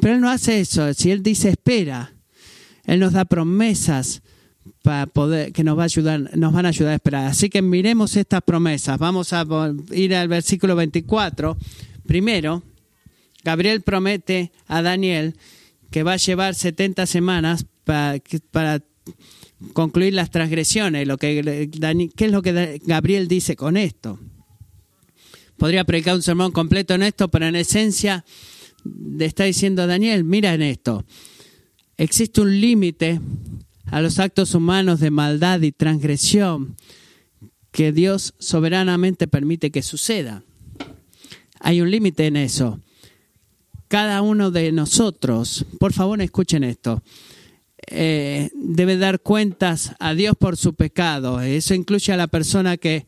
[0.00, 0.92] pero Él no hace eso.
[0.94, 2.12] Si Él dice espera,
[2.84, 4.22] Él nos da promesas
[4.82, 7.26] para poder, que nos, va a ayudar, nos van a ayudar a esperar.
[7.26, 8.98] Así que miremos estas promesas.
[8.98, 9.44] Vamos a
[9.92, 11.56] ir al versículo 24
[12.08, 12.62] Primero,
[13.44, 15.36] Gabriel promete a Daniel
[15.90, 18.18] que va a llevar 70 semanas para,
[19.74, 21.06] concluir las transgresiones.
[21.06, 21.68] Lo que,
[22.16, 24.18] ¿Qué es lo que Gabriel dice con esto?
[25.58, 28.24] Podría predicar un sermón completo en esto, pero en esencia
[28.86, 31.04] le está diciendo a Daniel, mira en esto,
[31.98, 33.20] existe un límite
[33.84, 36.74] a los actos humanos de maldad y transgresión
[37.70, 40.42] que Dios soberanamente permite que suceda.
[41.60, 42.80] Hay un límite en eso.
[43.88, 47.02] Cada uno de nosotros, por favor escuchen esto,
[47.86, 51.40] eh, debe dar cuentas a Dios por su pecado.
[51.40, 53.06] Eso incluye a la persona que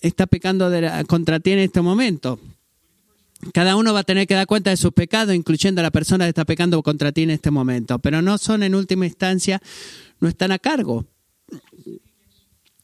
[0.00, 0.70] está pecando
[1.06, 2.40] contra ti en este momento.
[3.52, 6.24] Cada uno va a tener que dar cuenta de su pecado, incluyendo a la persona
[6.24, 8.00] que está pecando contra ti en este momento.
[8.00, 9.62] Pero no son en última instancia,
[10.18, 11.06] no están a cargo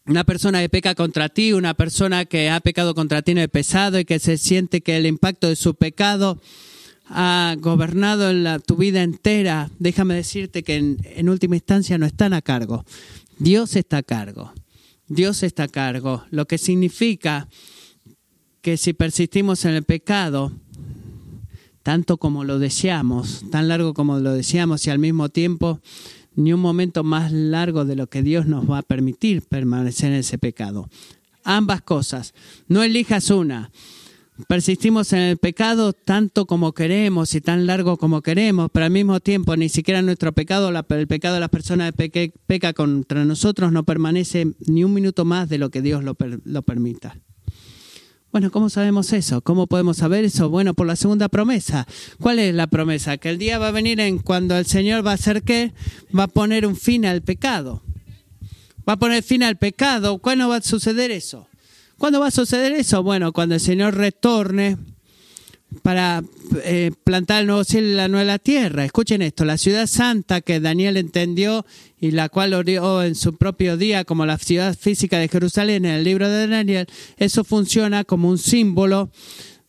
[0.06, 3.48] una persona que peca contra ti, una persona que ha pecado contra ti en el
[3.48, 6.40] pesado y que se siente que el impacto de su pecado
[7.06, 12.32] ha gobernado en tu vida entera, déjame decirte que en, en, última instancia no están
[12.32, 12.84] a cargo.
[13.38, 14.52] Dios está a cargo.
[15.06, 17.48] Dios está a cargo, lo que significa
[18.62, 20.52] que si persistimos en el pecado,
[21.82, 25.80] tanto como lo deseamos, tan largo como lo deseamos y al mismo tiempo
[26.36, 30.18] ni un momento más largo de lo que Dios nos va a permitir permanecer en
[30.18, 30.88] ese pecado.
[31.44, 32.34] Ambas cosas.
[32.68, 33.70] No elijas una.
[34.48, 39.20] Persistimos en el pecado tanto como queremos y tan largo como queremos, pero al mismo
[39.20, 43.84] tiempo ni siquiera nuestro pecado, el pecado de las personas que peca contra nosotros no
[43.84, 47.16] permanece ni un minuto más de lo que Dios lo, lo permita.
[48.34, 49.42] Bueno, ¿cómo sabemos eso?
[49.42, 50.48] ¿Cómo podemos saber eso?
[50.48, 51.86] Bueno, por la segunda promesa.
[52.18, 53.16] ¿Cuál es la promesa?
[53.16, 55.72] Que el día va a venir en cuando el Señor va a hacer qué?
[56.12, 57.84] Va a poner un fin al pecado.
[58.88, 60.18] Va a poner fin al pecado.
[60.18, 61.46] ¿Cuándo va a suceder eso?
[61.96, 63.04] ¿Cuándo va a suceder eso?
[63.04, 64.78] Bueno, cuando el Señor retorne
[65.82, 66.22] para
[66.64, 68.84] eh, plantar el nuevo cielo y la nueva tierra.
[68.84, 71.64] Escuchen esto, la ciudad santa que Daniel entendió
[72.00, 75.92] y la cual orió en su propio día como la ciudad física de Jerusalén en
[75.92, 79.10] el libro de Daniel, eso funciona como un símbolo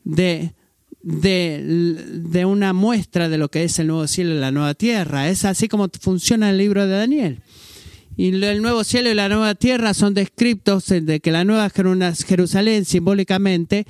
[0.04, 0.54] de,
[1.02, 5.30] de, de una muestra de lo que es el nuevo cielo y la nueva tierra.
[5.30, 7.42] Es así como funciona el libro de Daniel.
[8.18, 12.86] Y el nuevo cielo y la nueva tierra son descritos de que la nueva Jerusalén
[12.86, 13.86] simbólicamente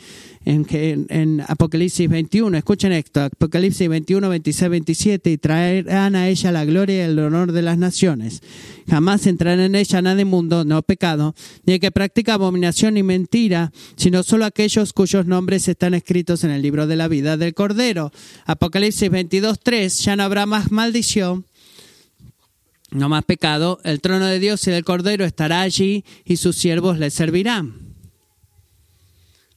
[0.45, 0.65] en,
[1.09, 6.97] en, Apocalipsis 21, escuchen esto, Apocalipsis 21, 26, 27, y traerán a ella la gloria
[6.97, 8.41] y el honor de las naciones.
[8.87, 11.35] Jamás entrará en ella nada inmundo, no pecado,
[11.65, 16.51] ni el que practica abominación ni mentira, sino solo aquellos cuyos nombres están escritos en
[16.51, 18.11] el libro de la vida del Cordero.
[18.45, 21.45] Apocalipsis 22, 3, ya no habrá más maldición
[22.95, 26.97] no más pecado, el trono de Dios y del Cordero estará allí y sus siervos
[26.97, 27.75] le servirán.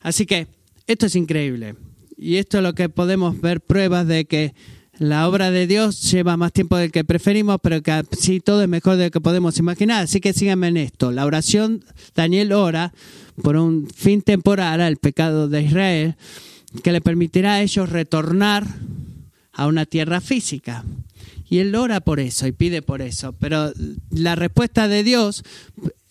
[0.01, 0.47] Así que
[0.87, 1.77] esto es increíble.
[2.17, 4.55] Y esto es lo que podemos ver pruebas de que
[4.99, 8.69] La obra de Dios lleva más tiempo del que preferimos, pero que sí todo es
[8.69, 10.03] mejor de lo que podemos imaginar.
[10.03, 11.13] Así que síganme en esto.
[11.13, 11.85] La oración,
[12.17, 12.93] Daniel ora
[13.41, 16.17] por un fin temporal al pecado de Israel,
[16.83, 18.67] que le permitirá a ellos retornar
[19.53, 20.85] a una tierra física.
[21.51, 23.33] Y él ora por eso y pide por eso.
[23.33, 23.73] Pero
[24.11, 25.45] la respuesta de Dios,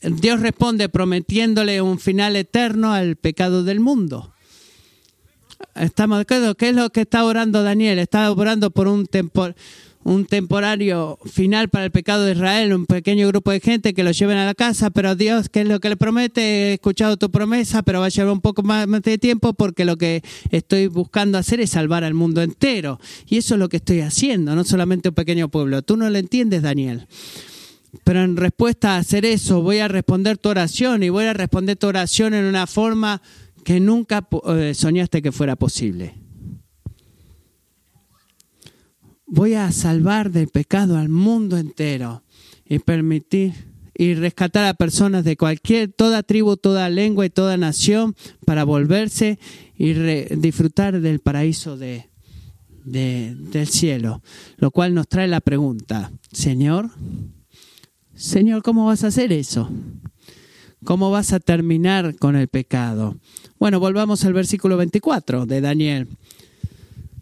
[0.01, 4.33] Dios responde prometiéndole un final eterno al pecado del mundo.
[5.75, 6.55] Estamos de acuerdo.
[6.55, 7.99] ¿Qué es lo que está orando Daniel?
[7.99, 9.55] Está orando por un, tempor,
[10.07, 14.11] un temporario final para el pecado de Israel, un pequeño grupo de gente que lo
[14.11, 16.41] lleven a la casa, pero Dios, ¿qué es lo que le promete?
[16.41, 19.97] He escuchado tu promesa, pero va a llevar un poco más de tiempo porque lo
[19.97, 23.01] que estoy buscando hacer es salvar al mundo entero.
[23.27, 25.81] Y eso es lo que estoy haciendo, no solamente un pequeño pueblo.
[25.81, 27.05] Tú no lo entiendes, Daniel.
[28.05, 31.75] Pero en respuesta a hacer eso, voy a responder tu oración y voy a responder
[31.75, 33.21] tu oración en una forma
[33.65, 36.26] que nunca eh, soñaste que fuera posible.
[39.29, 42.23] Voy a salvar del pecado al mundo entero
[42.65, 43.53] y permitir
[43.93, 49.37] y rescatar a personas de cualquier, toda tribu, toda lengua y toda nación para volverse
[49.75, 52.07] y disfrutar del paraíso de,
[52.85, 54.21] del cielo.
[54.57, 56.91] Lo cual nos trae la pregunta, Señor,
[58.15, 59.69] Señor, ¿cómo vas a hacer eso?
[60.85, 63.17] ¿Cómo vas a terminar con el pecado?
[63.59, 66.07] Bueno, volvamos al versículo 24 de Daniel.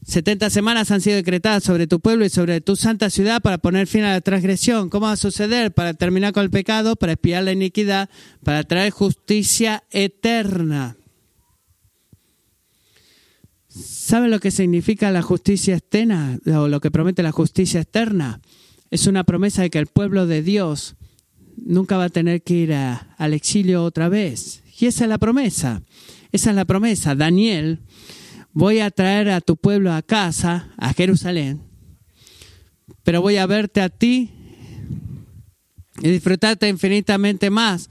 [0.05, 3.87] 70 semanas han sido decretadas sobre tu pueblo y sobre tu santa ciudad para poner
[3.87, 4.89] fin a la transgresión.
[4.89, 5.73] ¿Cómo va a suceder?
[5.73, 8.09] Para terminar con el pecado, para espiar la iniquidad,
[8.43, 10.95] para traer justicia eterna.
[13.67, 18.41] ¿Sabe lo que significa la justicia eterna o lo que promete la justicia eterna?
[18.91, 20.95] Es una promesa de que el pueblo de Dios
[21.57, 24.61] nunca va a tener que ir al exilio otra vez.
[24.79, 25.81] Y esa es la promesa.
[26.31, 27.15] Esa es la promesa.
[27.15, 27.79] Daniel,
[28.55, 31.61] voy a traer a tu pueblo a casa, a Jerusalén,
[33.03, 34.31] pero voy a verte a ti
[36.01, 37.89] y disfrutarte infinitamente más,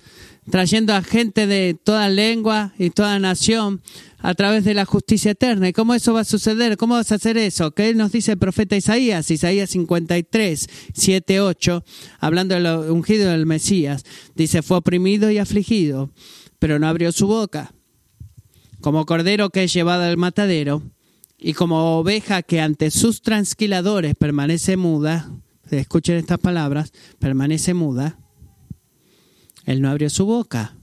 [0.50, 3.82] trayendo a gente de toda lengua y toda nación
[4.18, 5.68] a través de la justicia eterna.
[5.68, 6.78] ¿Y cómo eso va a suceder?
[6.78, 7.72] ¿Cómo vas a hacer eso?
[7.72, 9.30] ¿Qué nos dice el profeta Isaías?
[9.30, 11.84] Isaías 53, 7, 8,
[12.20, 14.04] hablando del ungido del Mesías.
[14.34, 16.10] Dice, fue oprimido y afligido,
[16.58, 17.74] pero no abrió su boca
[18.84, 20.82] como cordero que es llevado al matadero,
[21.38, 25.30] y como oveja que ante sus transquiladores permanece muda,
[25.70, 28.18] escuchen estas palabras, permanece muda,
[29.64, 30.74] él no abrió su boca.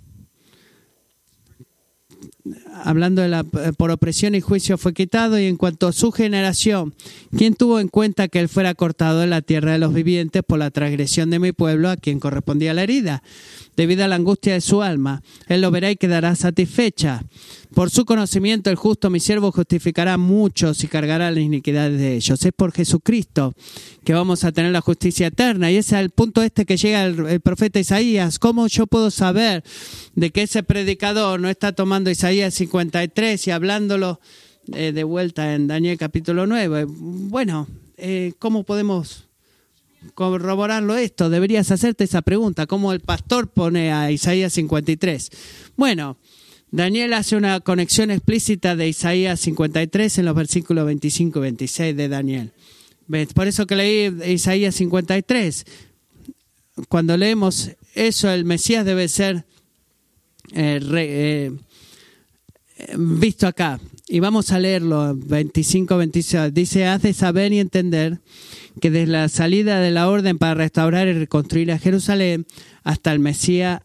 [2.83, 6.95] Hablando de la, por opresión y juicio fue quitado, y en cuanto a su generación,
[7.37, 10.57] ¿quién tuvo en cuenta que él fuera cortado de la tierra de los vivientes por
[10.57, 13.21] la transgresión de mi pueblo a quien correspondía la herida?
[13.77, 17.23] Debido a la angustia de su alma, él lo verá y quedará satisfecha.
[17.73, 22.43] Por su conocimiento el justo, mi siervo, justificará muchos y cargará las iniquidades de ellos.
[22.43, 23.53] Es por Jesucristo
[24.03, 25.71] que vamos a tener la justicia eterna.
[25.71, 28.39] Y ese es el punto este que llega el, profeta Isaías.
[28.39, 29.63] ¿Cómo yo puedo saber
[30.15, 34.19] de que ese predicador no está tomando Isaías 53 y hablándolo
[34.73, 36.85] eh, de vuelta en Daniel capítulo 9?
[36.87, 39.29] Bueno, eh, ¿cómo podemos
[40.13, 41.29] corroborarlo esto?
[41.29, 42.67] Deberías hacerte esa pregunta.
[42.67, 45.29] ¿Cómo el pastor pone a Isaías 53?
[45.77, 46.17] Bueno,
[46.71, 52.07] Daniel hace una conexión explícita de Isaías 53 en los versículos 25 y 26 de
[52.07, 52.53] Daniel.
[53.35, 55.65] Por eso que leí Isaías 53.
[56.87, 59.43] Cuando leemos eso, el Mesías debe ser
[60.53, 60.79] eh,
[62.77, 63.81] eh, visto acá.
[64.07, 66.51] Y vamos a leerlo, 25-26.
[66.51, 68.19] Dice, haz de saber y entender
[68.79, 72.45] que desde la salida de la orden para restaurar y reconstruir a Jerusalén
[72.83, 73.81] hasta el Mesías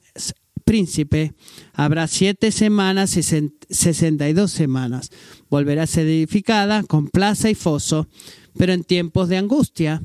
[0.66, 1.32] príncipe,
[1.72, 5.10] habrá siete semanas y sesenta y dos semanas.
[5.48, 8.08] Volverá a ser edificada con plaza y foso,
[8.58, 10.02] pero en tiempos de angustia.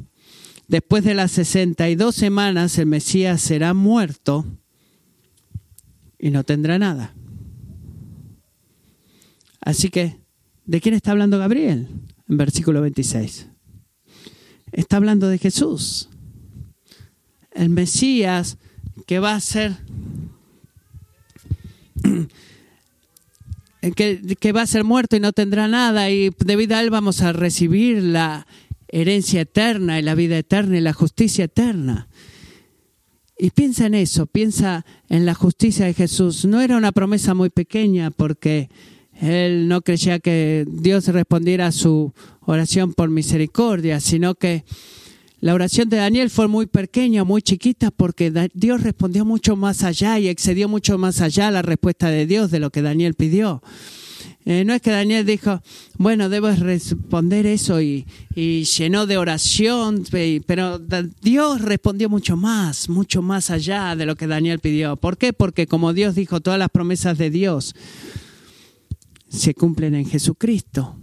[0.67, 4.45] Después de las sesenta y dos semanas el Mesías será muerto
[6.17, 7.15] y no tendrá nada.
[9.60, 10.21] Así que,
[10.65, 11.88] ¿de quién está hablando Gabriel?
[12.30, 13.47] En versículo 26.
[14.71, 16.08] Está hablando de Jesús.
[17.52, 18.58] El Mesías
[19.08, 19.76] que va a ser
[23.95, 27.33] que, va a ser muerto y no tendrá nada y debido a él vamos a
[27.33, 28.45] recibir la
[28.87, 32.07] herencia eterna y la vida eterna y la justicia eterna.
[33.37, 36.45] Y piensa en eso, piensa en la justicia de Jesús.
[36.45, 38.69] No era una promesa muy pequeña porque
[39.19, 44.63] él no creía que Dios respondiera a su oración por misericordia, sino que
[45.41, 50.20] la oración de Daniel fue muy pequeña, muy chiquita, porque Dios respondió mucho más allá
[50.20, 53.63] y excedió mucho más allá la respuesta de Dios de lo que Daniel pidió.
[54.45, 55.63] Eh, no es que Daniel dijo,
[55.97, 58.05] bueno, debo responder eso y,
[58.36, 60.03] y llenó de oración,
[60.45, 64.95] pero Dios respondió mucho más, mucho más allá de lo que Daniel pidió.
[64.95, 65.34] ¿Por qué?
[65.34, 67.74] Porque como Dios dijo, todas las promesas de Dios
[69.28, 70.97] se cumplen en Jesucristo.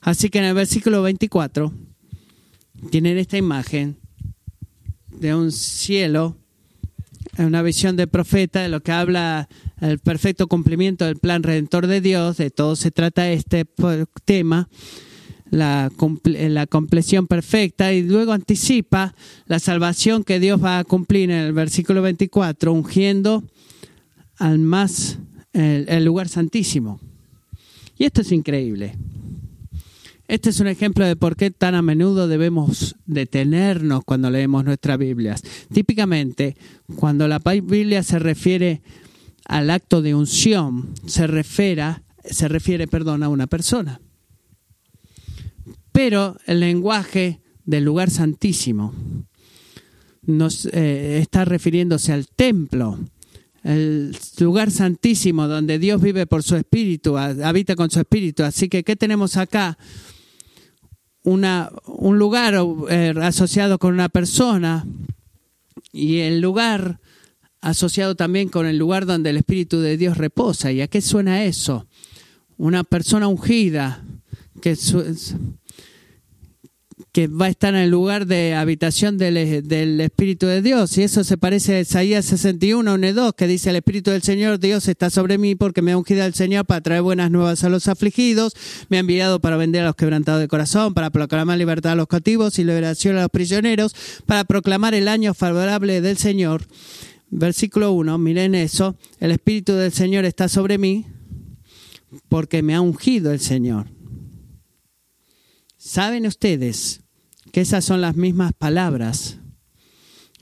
[0.00, 1.72] Así que en el versículo 24
[2.90, 3.96] tienen esta imagen
[5.08, 6.36] de un cielo,
[7.38, 9.48] una visión del profeta, de lo que habla
[9.80, 13.66] el perfecto cumplimiento del plan redentor de Dios, de todo se trata este
[14.24, 14.68] tema,
[15.50, 15.90] la,
[16.24, 19.14] la compleción perfecta, y luego anticipa
[19.46, 23.44] la salvación que Dios va a cumplir en el versículo 24, ungiendo
[24.36, 25.18] al más,
[25.52, 27.00] el lugar santísimo.
[27.98, 28.96] Y esto es increíble.
[30.32, 34.96] Este es un ejemplo de por qué tan a menudo debemos detenernos cuando leemos nuestras
[34.96, 35.42] Biblias.
[35.70, 36.56] Típicamente,
[36.96, 38.80] cuando la Biblia se refiere
[39.44, 44.00] al acto de unción, se refiere, se refiere perdón, a una persona.
[45.92, 48.94] Pero el lenguaje del lugar santísimo
[50.22, 52.98] nos eh, está refiriéndose al templo,
[53.64, 58.44] el lugar santísimo donde Dios vive por su espíritu, habita con su espíritu.
[58.44, 59.76] Así que, ¿qué tenemos acá?
[61.24, 62.54] Una, un lugar
[62.88, 64.84] eh, asociado con una persona
[65.92, 66.98] y el lugar
[67.60, 70.72] asociado también con el lugar donde el Espíritu de Dios reposa.
[70.72, 71.86] ¿Y a qué suena eso?
[72.56, 74.02] Una persona ungida
[74.60, 74.76] que
[77.12, 79.36] que va a estar en el lugar de habitación del,
[80.00, 80.96] Espíritu de Dios.
[80.96, 84.58] Y eso se parece a Isaías 61, 1 2, que dice, el Espíritu del Señor
[84.58, 87.68] Dios está sobre mí porque me ha ungido el Señor para traer buenas nuevas a
[87.68, 88.54] los afligidos,
[88.88, 92.06] me ha enviado para vender a los quebrantados de corazón, para proclamar libertad a los
[92.06, 93.94] cautivos y liberación a los prisioneros,
[94.24, 96.66] para proclamar el año favorable del Señor.
[97.28, 101.06] Versículo 1, miren eso, el Espíritu del Señor está sobre mí
[102.30, 103.86] porque me ha ungido el Señor.
[105.76, 107.01] ¿Saben ustedes
[107.52, 109.38] que esas son las mismas palabras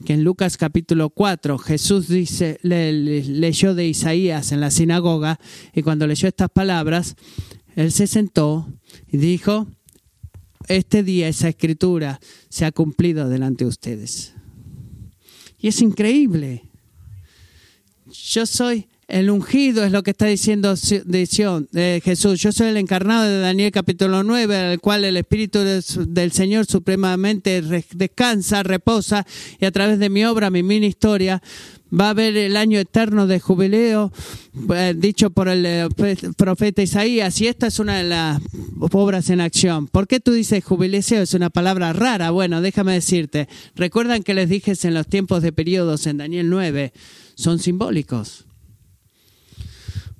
[0.05, 5.39] que en Lucas capítulo 4 Jesús dice, leyó de Isaías en la sinagoga
[5.73, 7.15] y cuando leyó estas palabras,
[7.75, 8.67] él se sentó
[9.07, 9.67] y dijo,
[10.67, 14.33] este día esa escritura se ha cumplido delante de ustedes.
[15.59, 16.63] Y es increíble.
[18.07, 22.39] Yo soy el ungido es lo que está diciendo Jesús.
[22.39, 27.61] Yo soy el encarnado de Daniel capítulo 9, al cual el Espíritu del Señor supremamente
[27.93, 29.27] descansa, reposa,
[29.59, 31.41] y a través de mi obra, mi mini historia,
[31.93, 34.13] va a haber el año eterno de jubileo,
[34.73, 35.89] eh, dicho por el eh,
[36.37, 38.41] profeta Isaías, y esta es una de las
[38.79, 39.87] obras en acción.
[39.87, 41.01] ¿Por qué tú dices jubileo?
[41.01, 42.31] Es una palabra rara.
[42.31, 46.93] Bueno, déjame decirte, recuerdan que les dije en los tiempos de periodos en Daniel 9,
[47.35, 48.45] son simbólicos.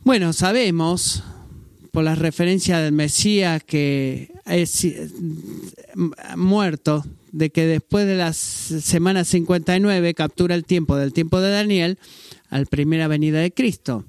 [0.04, 1.22] Bueno, sabemos
[1.92, 4.88] por la referencia del Mesías que es
[6.36, 12.00] muerto, de que después de las semanas 59 captura el tiempo del tiempo de Daniel
[12.50, 14.06] al primera venida de Cristo.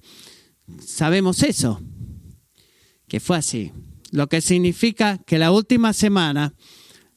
[0.80, 1.82] Sabemos eso,
[3.06, 3.70] que fue así.
[4.12, 6.54] Lo que significa que la última semana,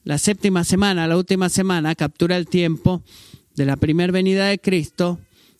[0.04, 3.02] la séptima semana, la última semana, captura el tiempo
[3.54, 5.18] de la primera venida de Cristo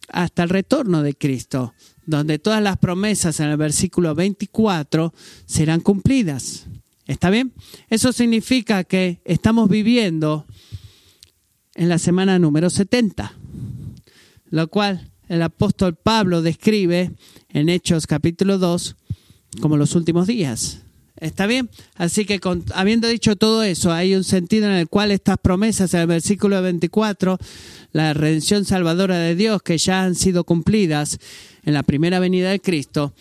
[0.08, 1.72] hasta el retorno de Cristo
[2.06, 5.12] donde todas las promesas en el versículo 24
[5.44, 6.66] serán cumplidas.
[7.06, 7.52] ¿Está bien?
[7.90, 10.46] Eso significa que estamos viviendo
[11.74, 13.32] en la semana número 70,
[14.50, 17.12] lo cual el apóstol Pablo describe
[17.50, 18.96] en Hechos capítulo 2
[19.60, 20.85] como los últimos días.
[21.18, 21.70] ¿Está bien?
[21.94, 22.38] Así que
[22.74, 26.60] habiendo dicho todo eso, hay un sentido en el cual estas promesas en el versículo
[26.60, 27.38] 24,
[27.92, 31.18] la redención salvadora de Dios que ya han sido cumplidas,
[31.64, 33.12] en la primera venida de Cristo,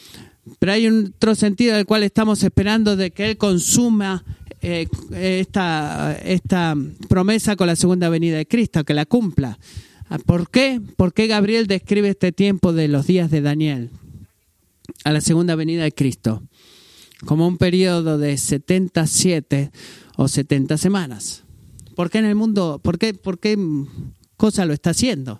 [0.59, 4.23] pero hay otro sentido en el cual estamos esperando de que Él consuma
[4.61, 6.75] eh, esta, esta
[7.09, 9.57] promesa con la segunda venida de Cristo, que la cumpla.
[10.09, 10.79] Ah, ¿Por qué?
[10.95, 13.89] ¿Por qué Gabriel describe este tiempo de los días de Daniel
[15.03, 16.43] a la segunda venida de Cristo?
[17.23, 19.71] Como un periodo de 77
[20.17, 21.43] o 70 semanas.
[21.95, 23.57] ¿Por qué en el mundo, por qué, por qué
[24.35, 25.39] cosa lo está haciendo?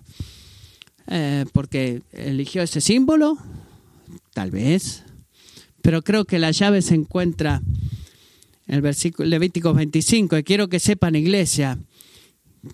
[1.08, 3.36] Eh, porque eligió ese símbolo,
[4.32, 5.04] tal vez,
[5.82, 7.62] pero creo que la llave se encuentra
[8.66, 10.38] en el versículo Levítico 25.
[10.38, 11.78] Y quiero que sepan, iglesia,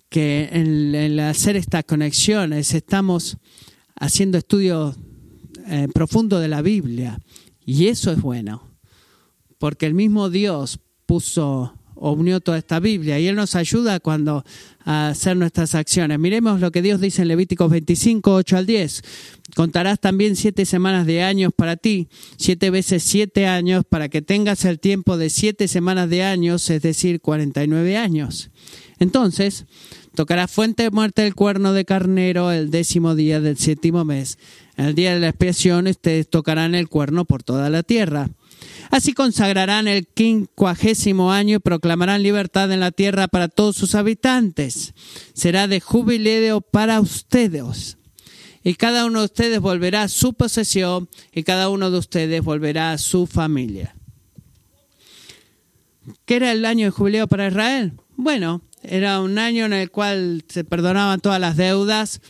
[0.09, 3.37] que en, hacer estas conexiones estamos
[3.97, 4.97] haciendo estudio
[5.67, 7.19] eh, profundo de la Biblia.
[7.67, 8.72] Y eso es bueno,
[9.63, 14.45] porque el mismo Dios puso unió toda esta Biblia y Él nos ayuda cuando
[14.85, 16.19] a hacer nuestras acciones.
[16.19, 19.03] Miremos lo que Dios dice en Levíticos 25, 8 al 10.
[19.55, 22.09] Contarás también siete semanas de años para ti,
[22.39, 26.83] siete veces siete años, para que tengas el tiempo de siete semanas de años, es
[26.83, 28.51] decir, 49 años.
[28.99, 29.67] Entonces,
[30.17, 34.39] tocarás fuente de muerte del cuerno de carnero el décimo día del séptimo mes.
[34.77, 38.29] En el día de la expiación, ustedes tocarán el cuerno por toda la tierra.
[38.91, 44.95] Así consagrarán el quincuagésimo año y proclamarán libertad en la tierra para todos sus habitantes.
[45.35, 47.97] Será de jubileo para ustedes.
[48.65, 52.93] Y cada uno de ustedes volverá a su posesión y cada uno de ustedes volverá
[52.93, 53.97] a su familia.
[56.25, 57.93] ¿Qué era el año de jubileo para Israel?
[58.17, 62.21] Bueno, era un año en el cual se perdonaban todas las deudas,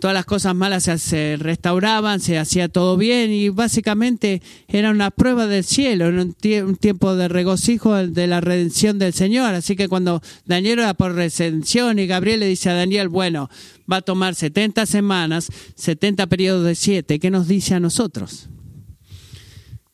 [0.00, 5.46] todas las cosas malas se, restauraban, se hacía todo bien y básicamente era una prueba
[5.46, 9.54] del cielo, era un, tiempo de regocijo de la redención del Señor.
[9.54, 13.48] Así que cuando Daniel era por redención y Gabriel le dice a Daniel, bueno,
[13.90, 18.48] va a tomar 70 semanas, 70 periodos de 7, ¿qué nos dice a nosotros?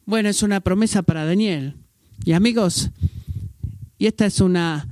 [0.07, 1.77] Bueno, es una promesa para Daniel.
[2.25, 2.91] Y amigos,
[3.99, 4.89] y esta es una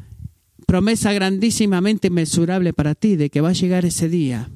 [0.67, 4.51] promesa grandísimamente inmesurable para ti de que va a llegar ese día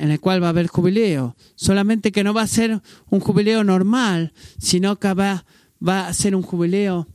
[0.00, 1.36] en el cual va a haber jubileo.
[1.56, 2.80] Solamente que no va a ser
[3.10, 5.44] un jubileo normal, sino que va,
[5.86, 7.06] a ser un jubileo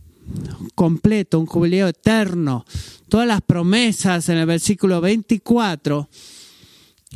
[0.75, 2.63] completo, un jubileo eterno.
[3.09, 6.07] Todas las promesas en el versículo 24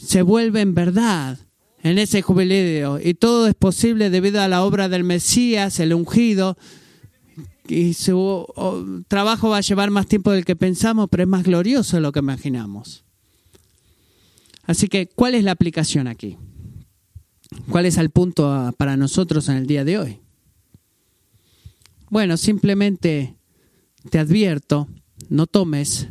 [0.01, 1.37] se vuelven verdad
[1.83, 6.57] en ese jubileo y todo es posible debido a la obra del Mesías, el ungido,
[7.67, 11.97] y su trabajo va a llevar más tiempo del que pensamos, pero es más glorioso
[11.97, 13.03] de lo que imaginamos.
[14.69, 16.37] Así que, ¿cuál es la aplicación aquí?
[17.71, 20.19] ¿Cuál es el punto para nosotros en el día de hoy?
[22.11, 23.35] Bueno, simplemente
[24.11, 24.87] te advierto,
[25.27, 26.09] no tomes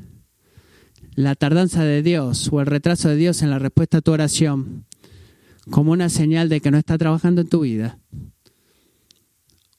[1.15, 4.87] la tardanza de Dios o el retraso de Dios en la respuesta a tu oración
[5.71, 8.01] como una señal de que no está trabajando en tu vida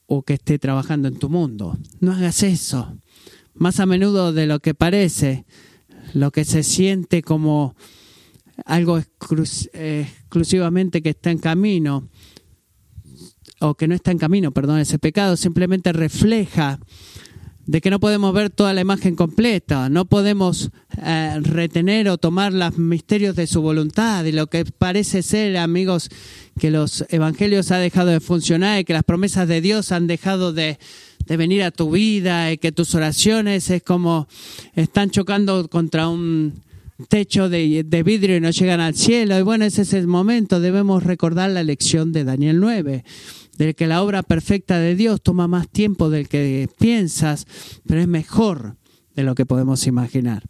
[0.05, 1.77] o que esté trabajando en tu mundo.
[1.99, 2.97] No hagas eso.
[3.55, 5.43] Más a menudo de lo que parece,
[6.13, 7.75] lo que se siente como
[8.65, 12.07] algo exclusivamente que está en camino,
[13.59, 16.79] o que no está en camino, perdón, ese pecado simplemente refleja
[17.69, 20.71] de que no podemos ver toda la imagen completa, no podemos
[21.03, 26.09] eh, retener o tomar los misterios de su voluntad y lo que parece ser, amigos,
[26.59, 30.51] que los evangelios han dejado de funcionar y que las promesas de Dios han dejado
[30.51, 30.79] de,
[31.27, 34.27] de venir a tu vida y que tus oraciones es como
[34.73, 36.63] están chocando contra un
[37.07, 39.37] techo de, vidrio y no llegan al cielo.
[39.39, 40.59] Y bueno, ese es el momento.
[40.59, 43.03] Debemos recordar la lección de Daniel 9,
[43.57, 47.45] de que la obra perfecta de Dios toma más tiempo del que piensas,
[47.87, 48.77] pero es mejor
[49.15, 50.43] de lo que podemos imaginar.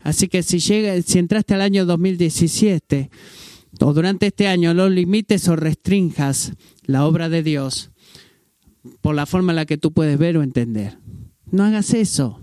[0.00, 3.10] Así que si, llega, si entraste al año 2017
[3.80, 6.52] o durante este año no limites o restringas
[6.84, 7.90] la obra de Dios
[9.00, 10.98] por la forma en la que tú puedes ver o entender.
[11.50, 12.40] No hagas eso.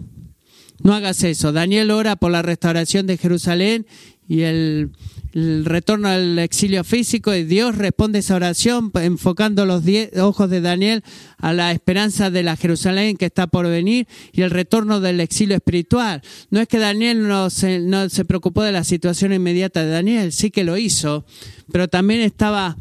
[0.84, 1.52] No hagas eso.
[1.52, 3.86] Daniel ora por la restauración de Jerusalén
[4.28, 4.92] y el,
[5.34, 9.84] retorno al exilio físico y Dios responde esa oración enfocando los
[10.20, 11.04] ojos de Daniel
[11.38, 15.56] a la esperanza de la Jerusalén que está por venir y el retorno del exilio
[15.56, 16.22] espiritual.
[16.50, 20.32] No es que Daniel no se, no se preocupó de la situación inmediata de Daniel,
[20.32, 21.26] sí que lo hizo,
[21.72, 22.78] pero también estaba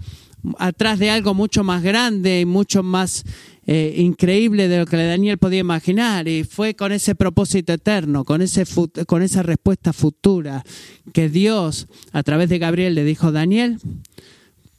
[0.59, 3.25] atrás de algo mucho más grande y mucho más
[3.73, 8.43] eh, increíble de lo que Daniel podía imaginar y fue con ese propósito eterno, con,
[8.43, 8.65] ese
[9.07, 10.65] con esa respuesta futura
[11.13, 13.79] que Dios a través de Gabriel le dijo, Daniel,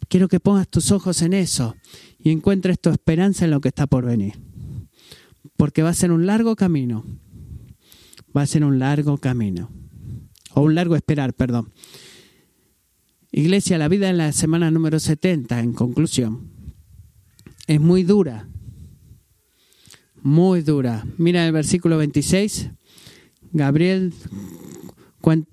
[0.09, 1.77] quiero que pongas tus ojos en eso
[2.19, 4.33] y encuentres tu esperanza en lo que está por venir,
[5.55, 7.05] porque va a ser un largo camino,
[8.35, 9.71] va a ser un largo camino,
[10.53, 11.71] o un largo esperar, perdón.
[13.31, 16.51] Iglesia, la vida en la semana número 70, en conclusión,
[17.67, 18.49] es muy dura,
[20.21, 21.05] muy dura.
[21.17, 22.69] Mira el versículo 26.
[23.53, 24.13] Gabriel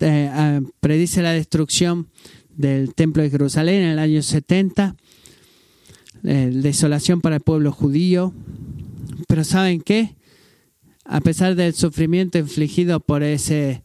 [0.00, 2.08] eh, ah, predice la destrucción
[2.56, 4.96] del templo de Jerusalén en el año 70,
[6.24, 8.32] eh, desolación para el pueblo judío.
[9.26, 10.16] Pero ¿saben qué?
[11.04, 13.82] A pesar del sufrimiento infligido por ese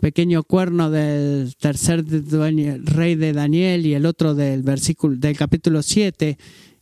[0.00, 6.38] pequeño cuerno del tercer rey de Daniel y el otro del versículo del capítulo 7,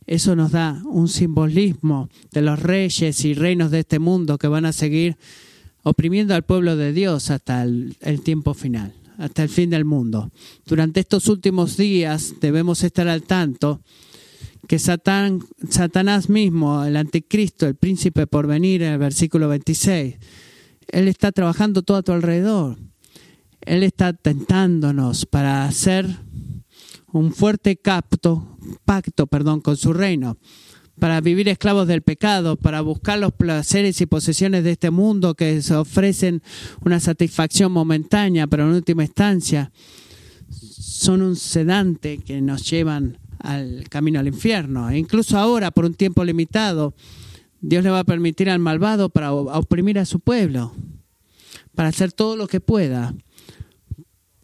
[0.07, 4.65] eso nos da un simbolismo de los reyes y reinos de este mundo que van
[4.65, 5.17] a seguir
[5.83, 10.31] oprimiendo al pueblo de Dios hasta el, tiempo final, hasta el fin del mundo.
[10.65, 13.81] Durante estos últimos días debemos estar al tanto
[14.65, 20.15] que Satanás mismo, el anticristo, el príncipe por venir, en el versículo 26,
[20.87, 22.77] Él está trabajando todo a tu alrededor.
[23.61, 26.07] Él está tentándonos para hacer
[27.17, 30.37] un fuerte capto, pacto perdón, con su reino,
[30.99, 35.61] para vivir esclavos del pecado, para buscar los placeres y posesiones de este mundo que
[35.75, 36.41] ofrecen
[36.83, 39.71] una satisfacción momentánea, pero en última instancia
[40.49, 44.89] son un sedante que nos llevan al camino al infierno.
[44.89, 46.95] E incluso ahora, por un tiempo limitado,
[47.61, 50.73] Dios le va a permitir al malvado para oprimir a su pueblo,
[51.75, 53.13] para hacer todo lo que pueda,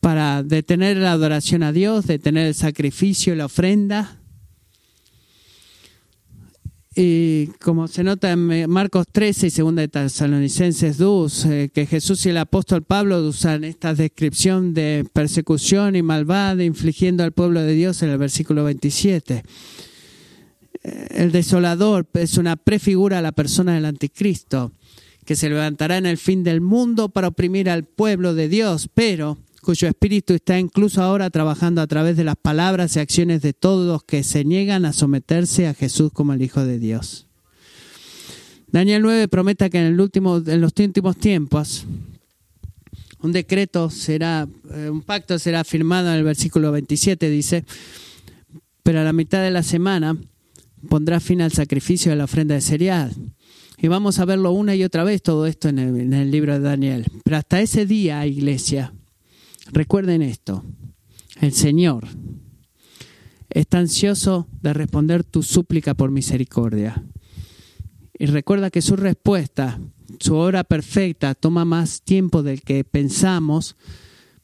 [0.03, 4.19] para detener la adoración a Dios, detener el sacrificio la ofrenda.
[6.95, 12.23] Y como se nota en Marcos 13 y 2 de Tesalonicenses 2, eh, que Jesús
[12.25, 17.73] y el apóstol Pablo usan esta descripción de persecución y malvada infligiendo al pueblo de
[17.73, 19.43] Dios en el versículo 27
[20.83, 24.71] el desolador es una prefigura a la persona del anticristo,
[25.25, 29.37] que se levantará en el fin del mundo para oprimir al pueblo de Dios, pero
[29.63, 33.87] cuyo espíritu está incluso ahora trabajando a través de las palabras y acciones de todos
[33.87, 37.25] los que se niegan a someterse a Jesús como el Hijo de Dios.
[38.67, 41.85] Daniel 9 promete que en, el último, en los últimos tiempos
[43.21, 47.63] un decreto será, eh, un pacto será firmado en el versículo 27, dice,
[48.83, 50.17] pero a la mitad de la semana
[50.89, 53.13] pondrá fin al sacrificio de la ofrenda de cereal.
[53.77, 56.53] Y vamos a verlo una y otra vez todo esto en el, en el libro
[56.53, 57.05] de Daniel.
[57.23, 58.93] Pero hasta ese día, iglesia,
[59.73, 60.63] recuerden esto,
[61.41, 62.07] el Señor
[63.49, 67.03] está ansioso de responder tu súplica por misericordia.
[68.17, 69.79] Y recuerda que su respuesta,
[70.19, 73.75] su obra perfecta, toma más tiempo del que pensamos,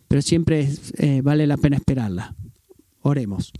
[0.08, 2.36] pero siempre eh, vale la pena esperarla.
[3.02, 3.52] Oremos.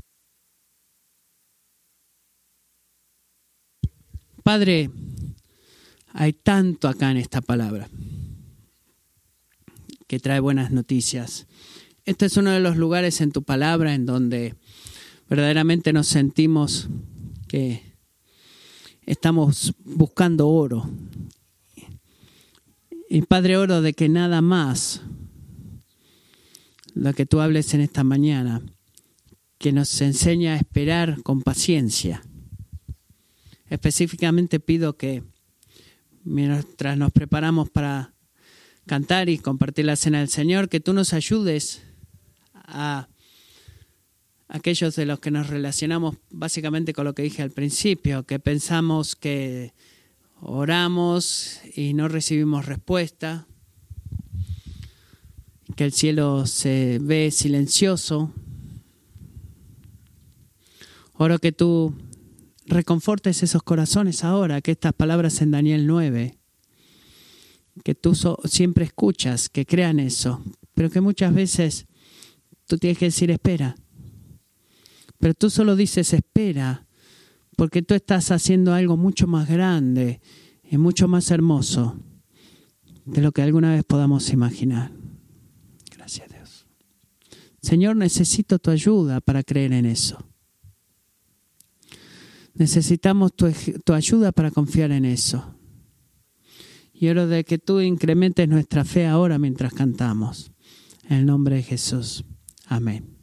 [4.44, 4.90] Padre,
[6.14, 7.88] hay tanto acá en esta palabra
[10.08, 11.46] que trae buenas noticias.
[12.10, 14.56] Este es uno de los lugares en tu palabra en donde
[15.30, 16.90] verdaderamente nos sentimos
[17.48, 17.84] que
[19.06, 20.90] estamos buscando oro.
[23.12, 25.04] Y Padre, oro de que nada más
[26.96, 28.64] lo que tú hables en esta mañana,
[29.60, 32.24] que nos enseña a esperar con paciencia
[33.70, 35.22] Específicamente pido que
[36.24, 38.16] mientras nos preparamos para
[38.88, 41.84] cantar y compartir la cena del Señor, que tú nos ayudes
[42.70, 43.10] a
[44.48, 49.16] aquellos de los que nos relacionamos básicamente con lo que dije al principio, que pensamos
[49.16, 49.74] que
[50.42, 53.48] oramos y no recibimos respuesta,
[55.76, 58.34] que el cielo se ve silencioso.
[61.14, 61.94] Oro que tú
[62.66, 66.38] reconfortes esos corazones ahora, que estas palabras en Daniel 9,
[67.84, 68.16] que tú
[68.46, 70.42] siempre escuchas, que crean eso,
[70.74, 71.88] pero que muchas veces
[72.70, 73.76] tú tienes que decir espera.
[75.18, 76.86] Pero tú solo dices espera,
[77.58, 80.22] porque tú estás haciendo algo mucho más grande
[80.64, 82.00] y mucho más hermoso
[83.06, 84.92] de lo que alguna vez podamos imaginar.
[85.98, 86.68] Gracias Dios.
[87.60, 90.24] Señor, necesito tu ayuda para creer en eso.
[92.54, 93.52] Necesitamos tu,
[93.84, 95.56] tu ayuda para confiar en eso.
[96.94, 100.52] Y oro de que tú incrementes nuestra fe ahora mientras cantamos.
[101.10, 102.24] En el nombre de Jesús.
[102.70, 103.19] Amén.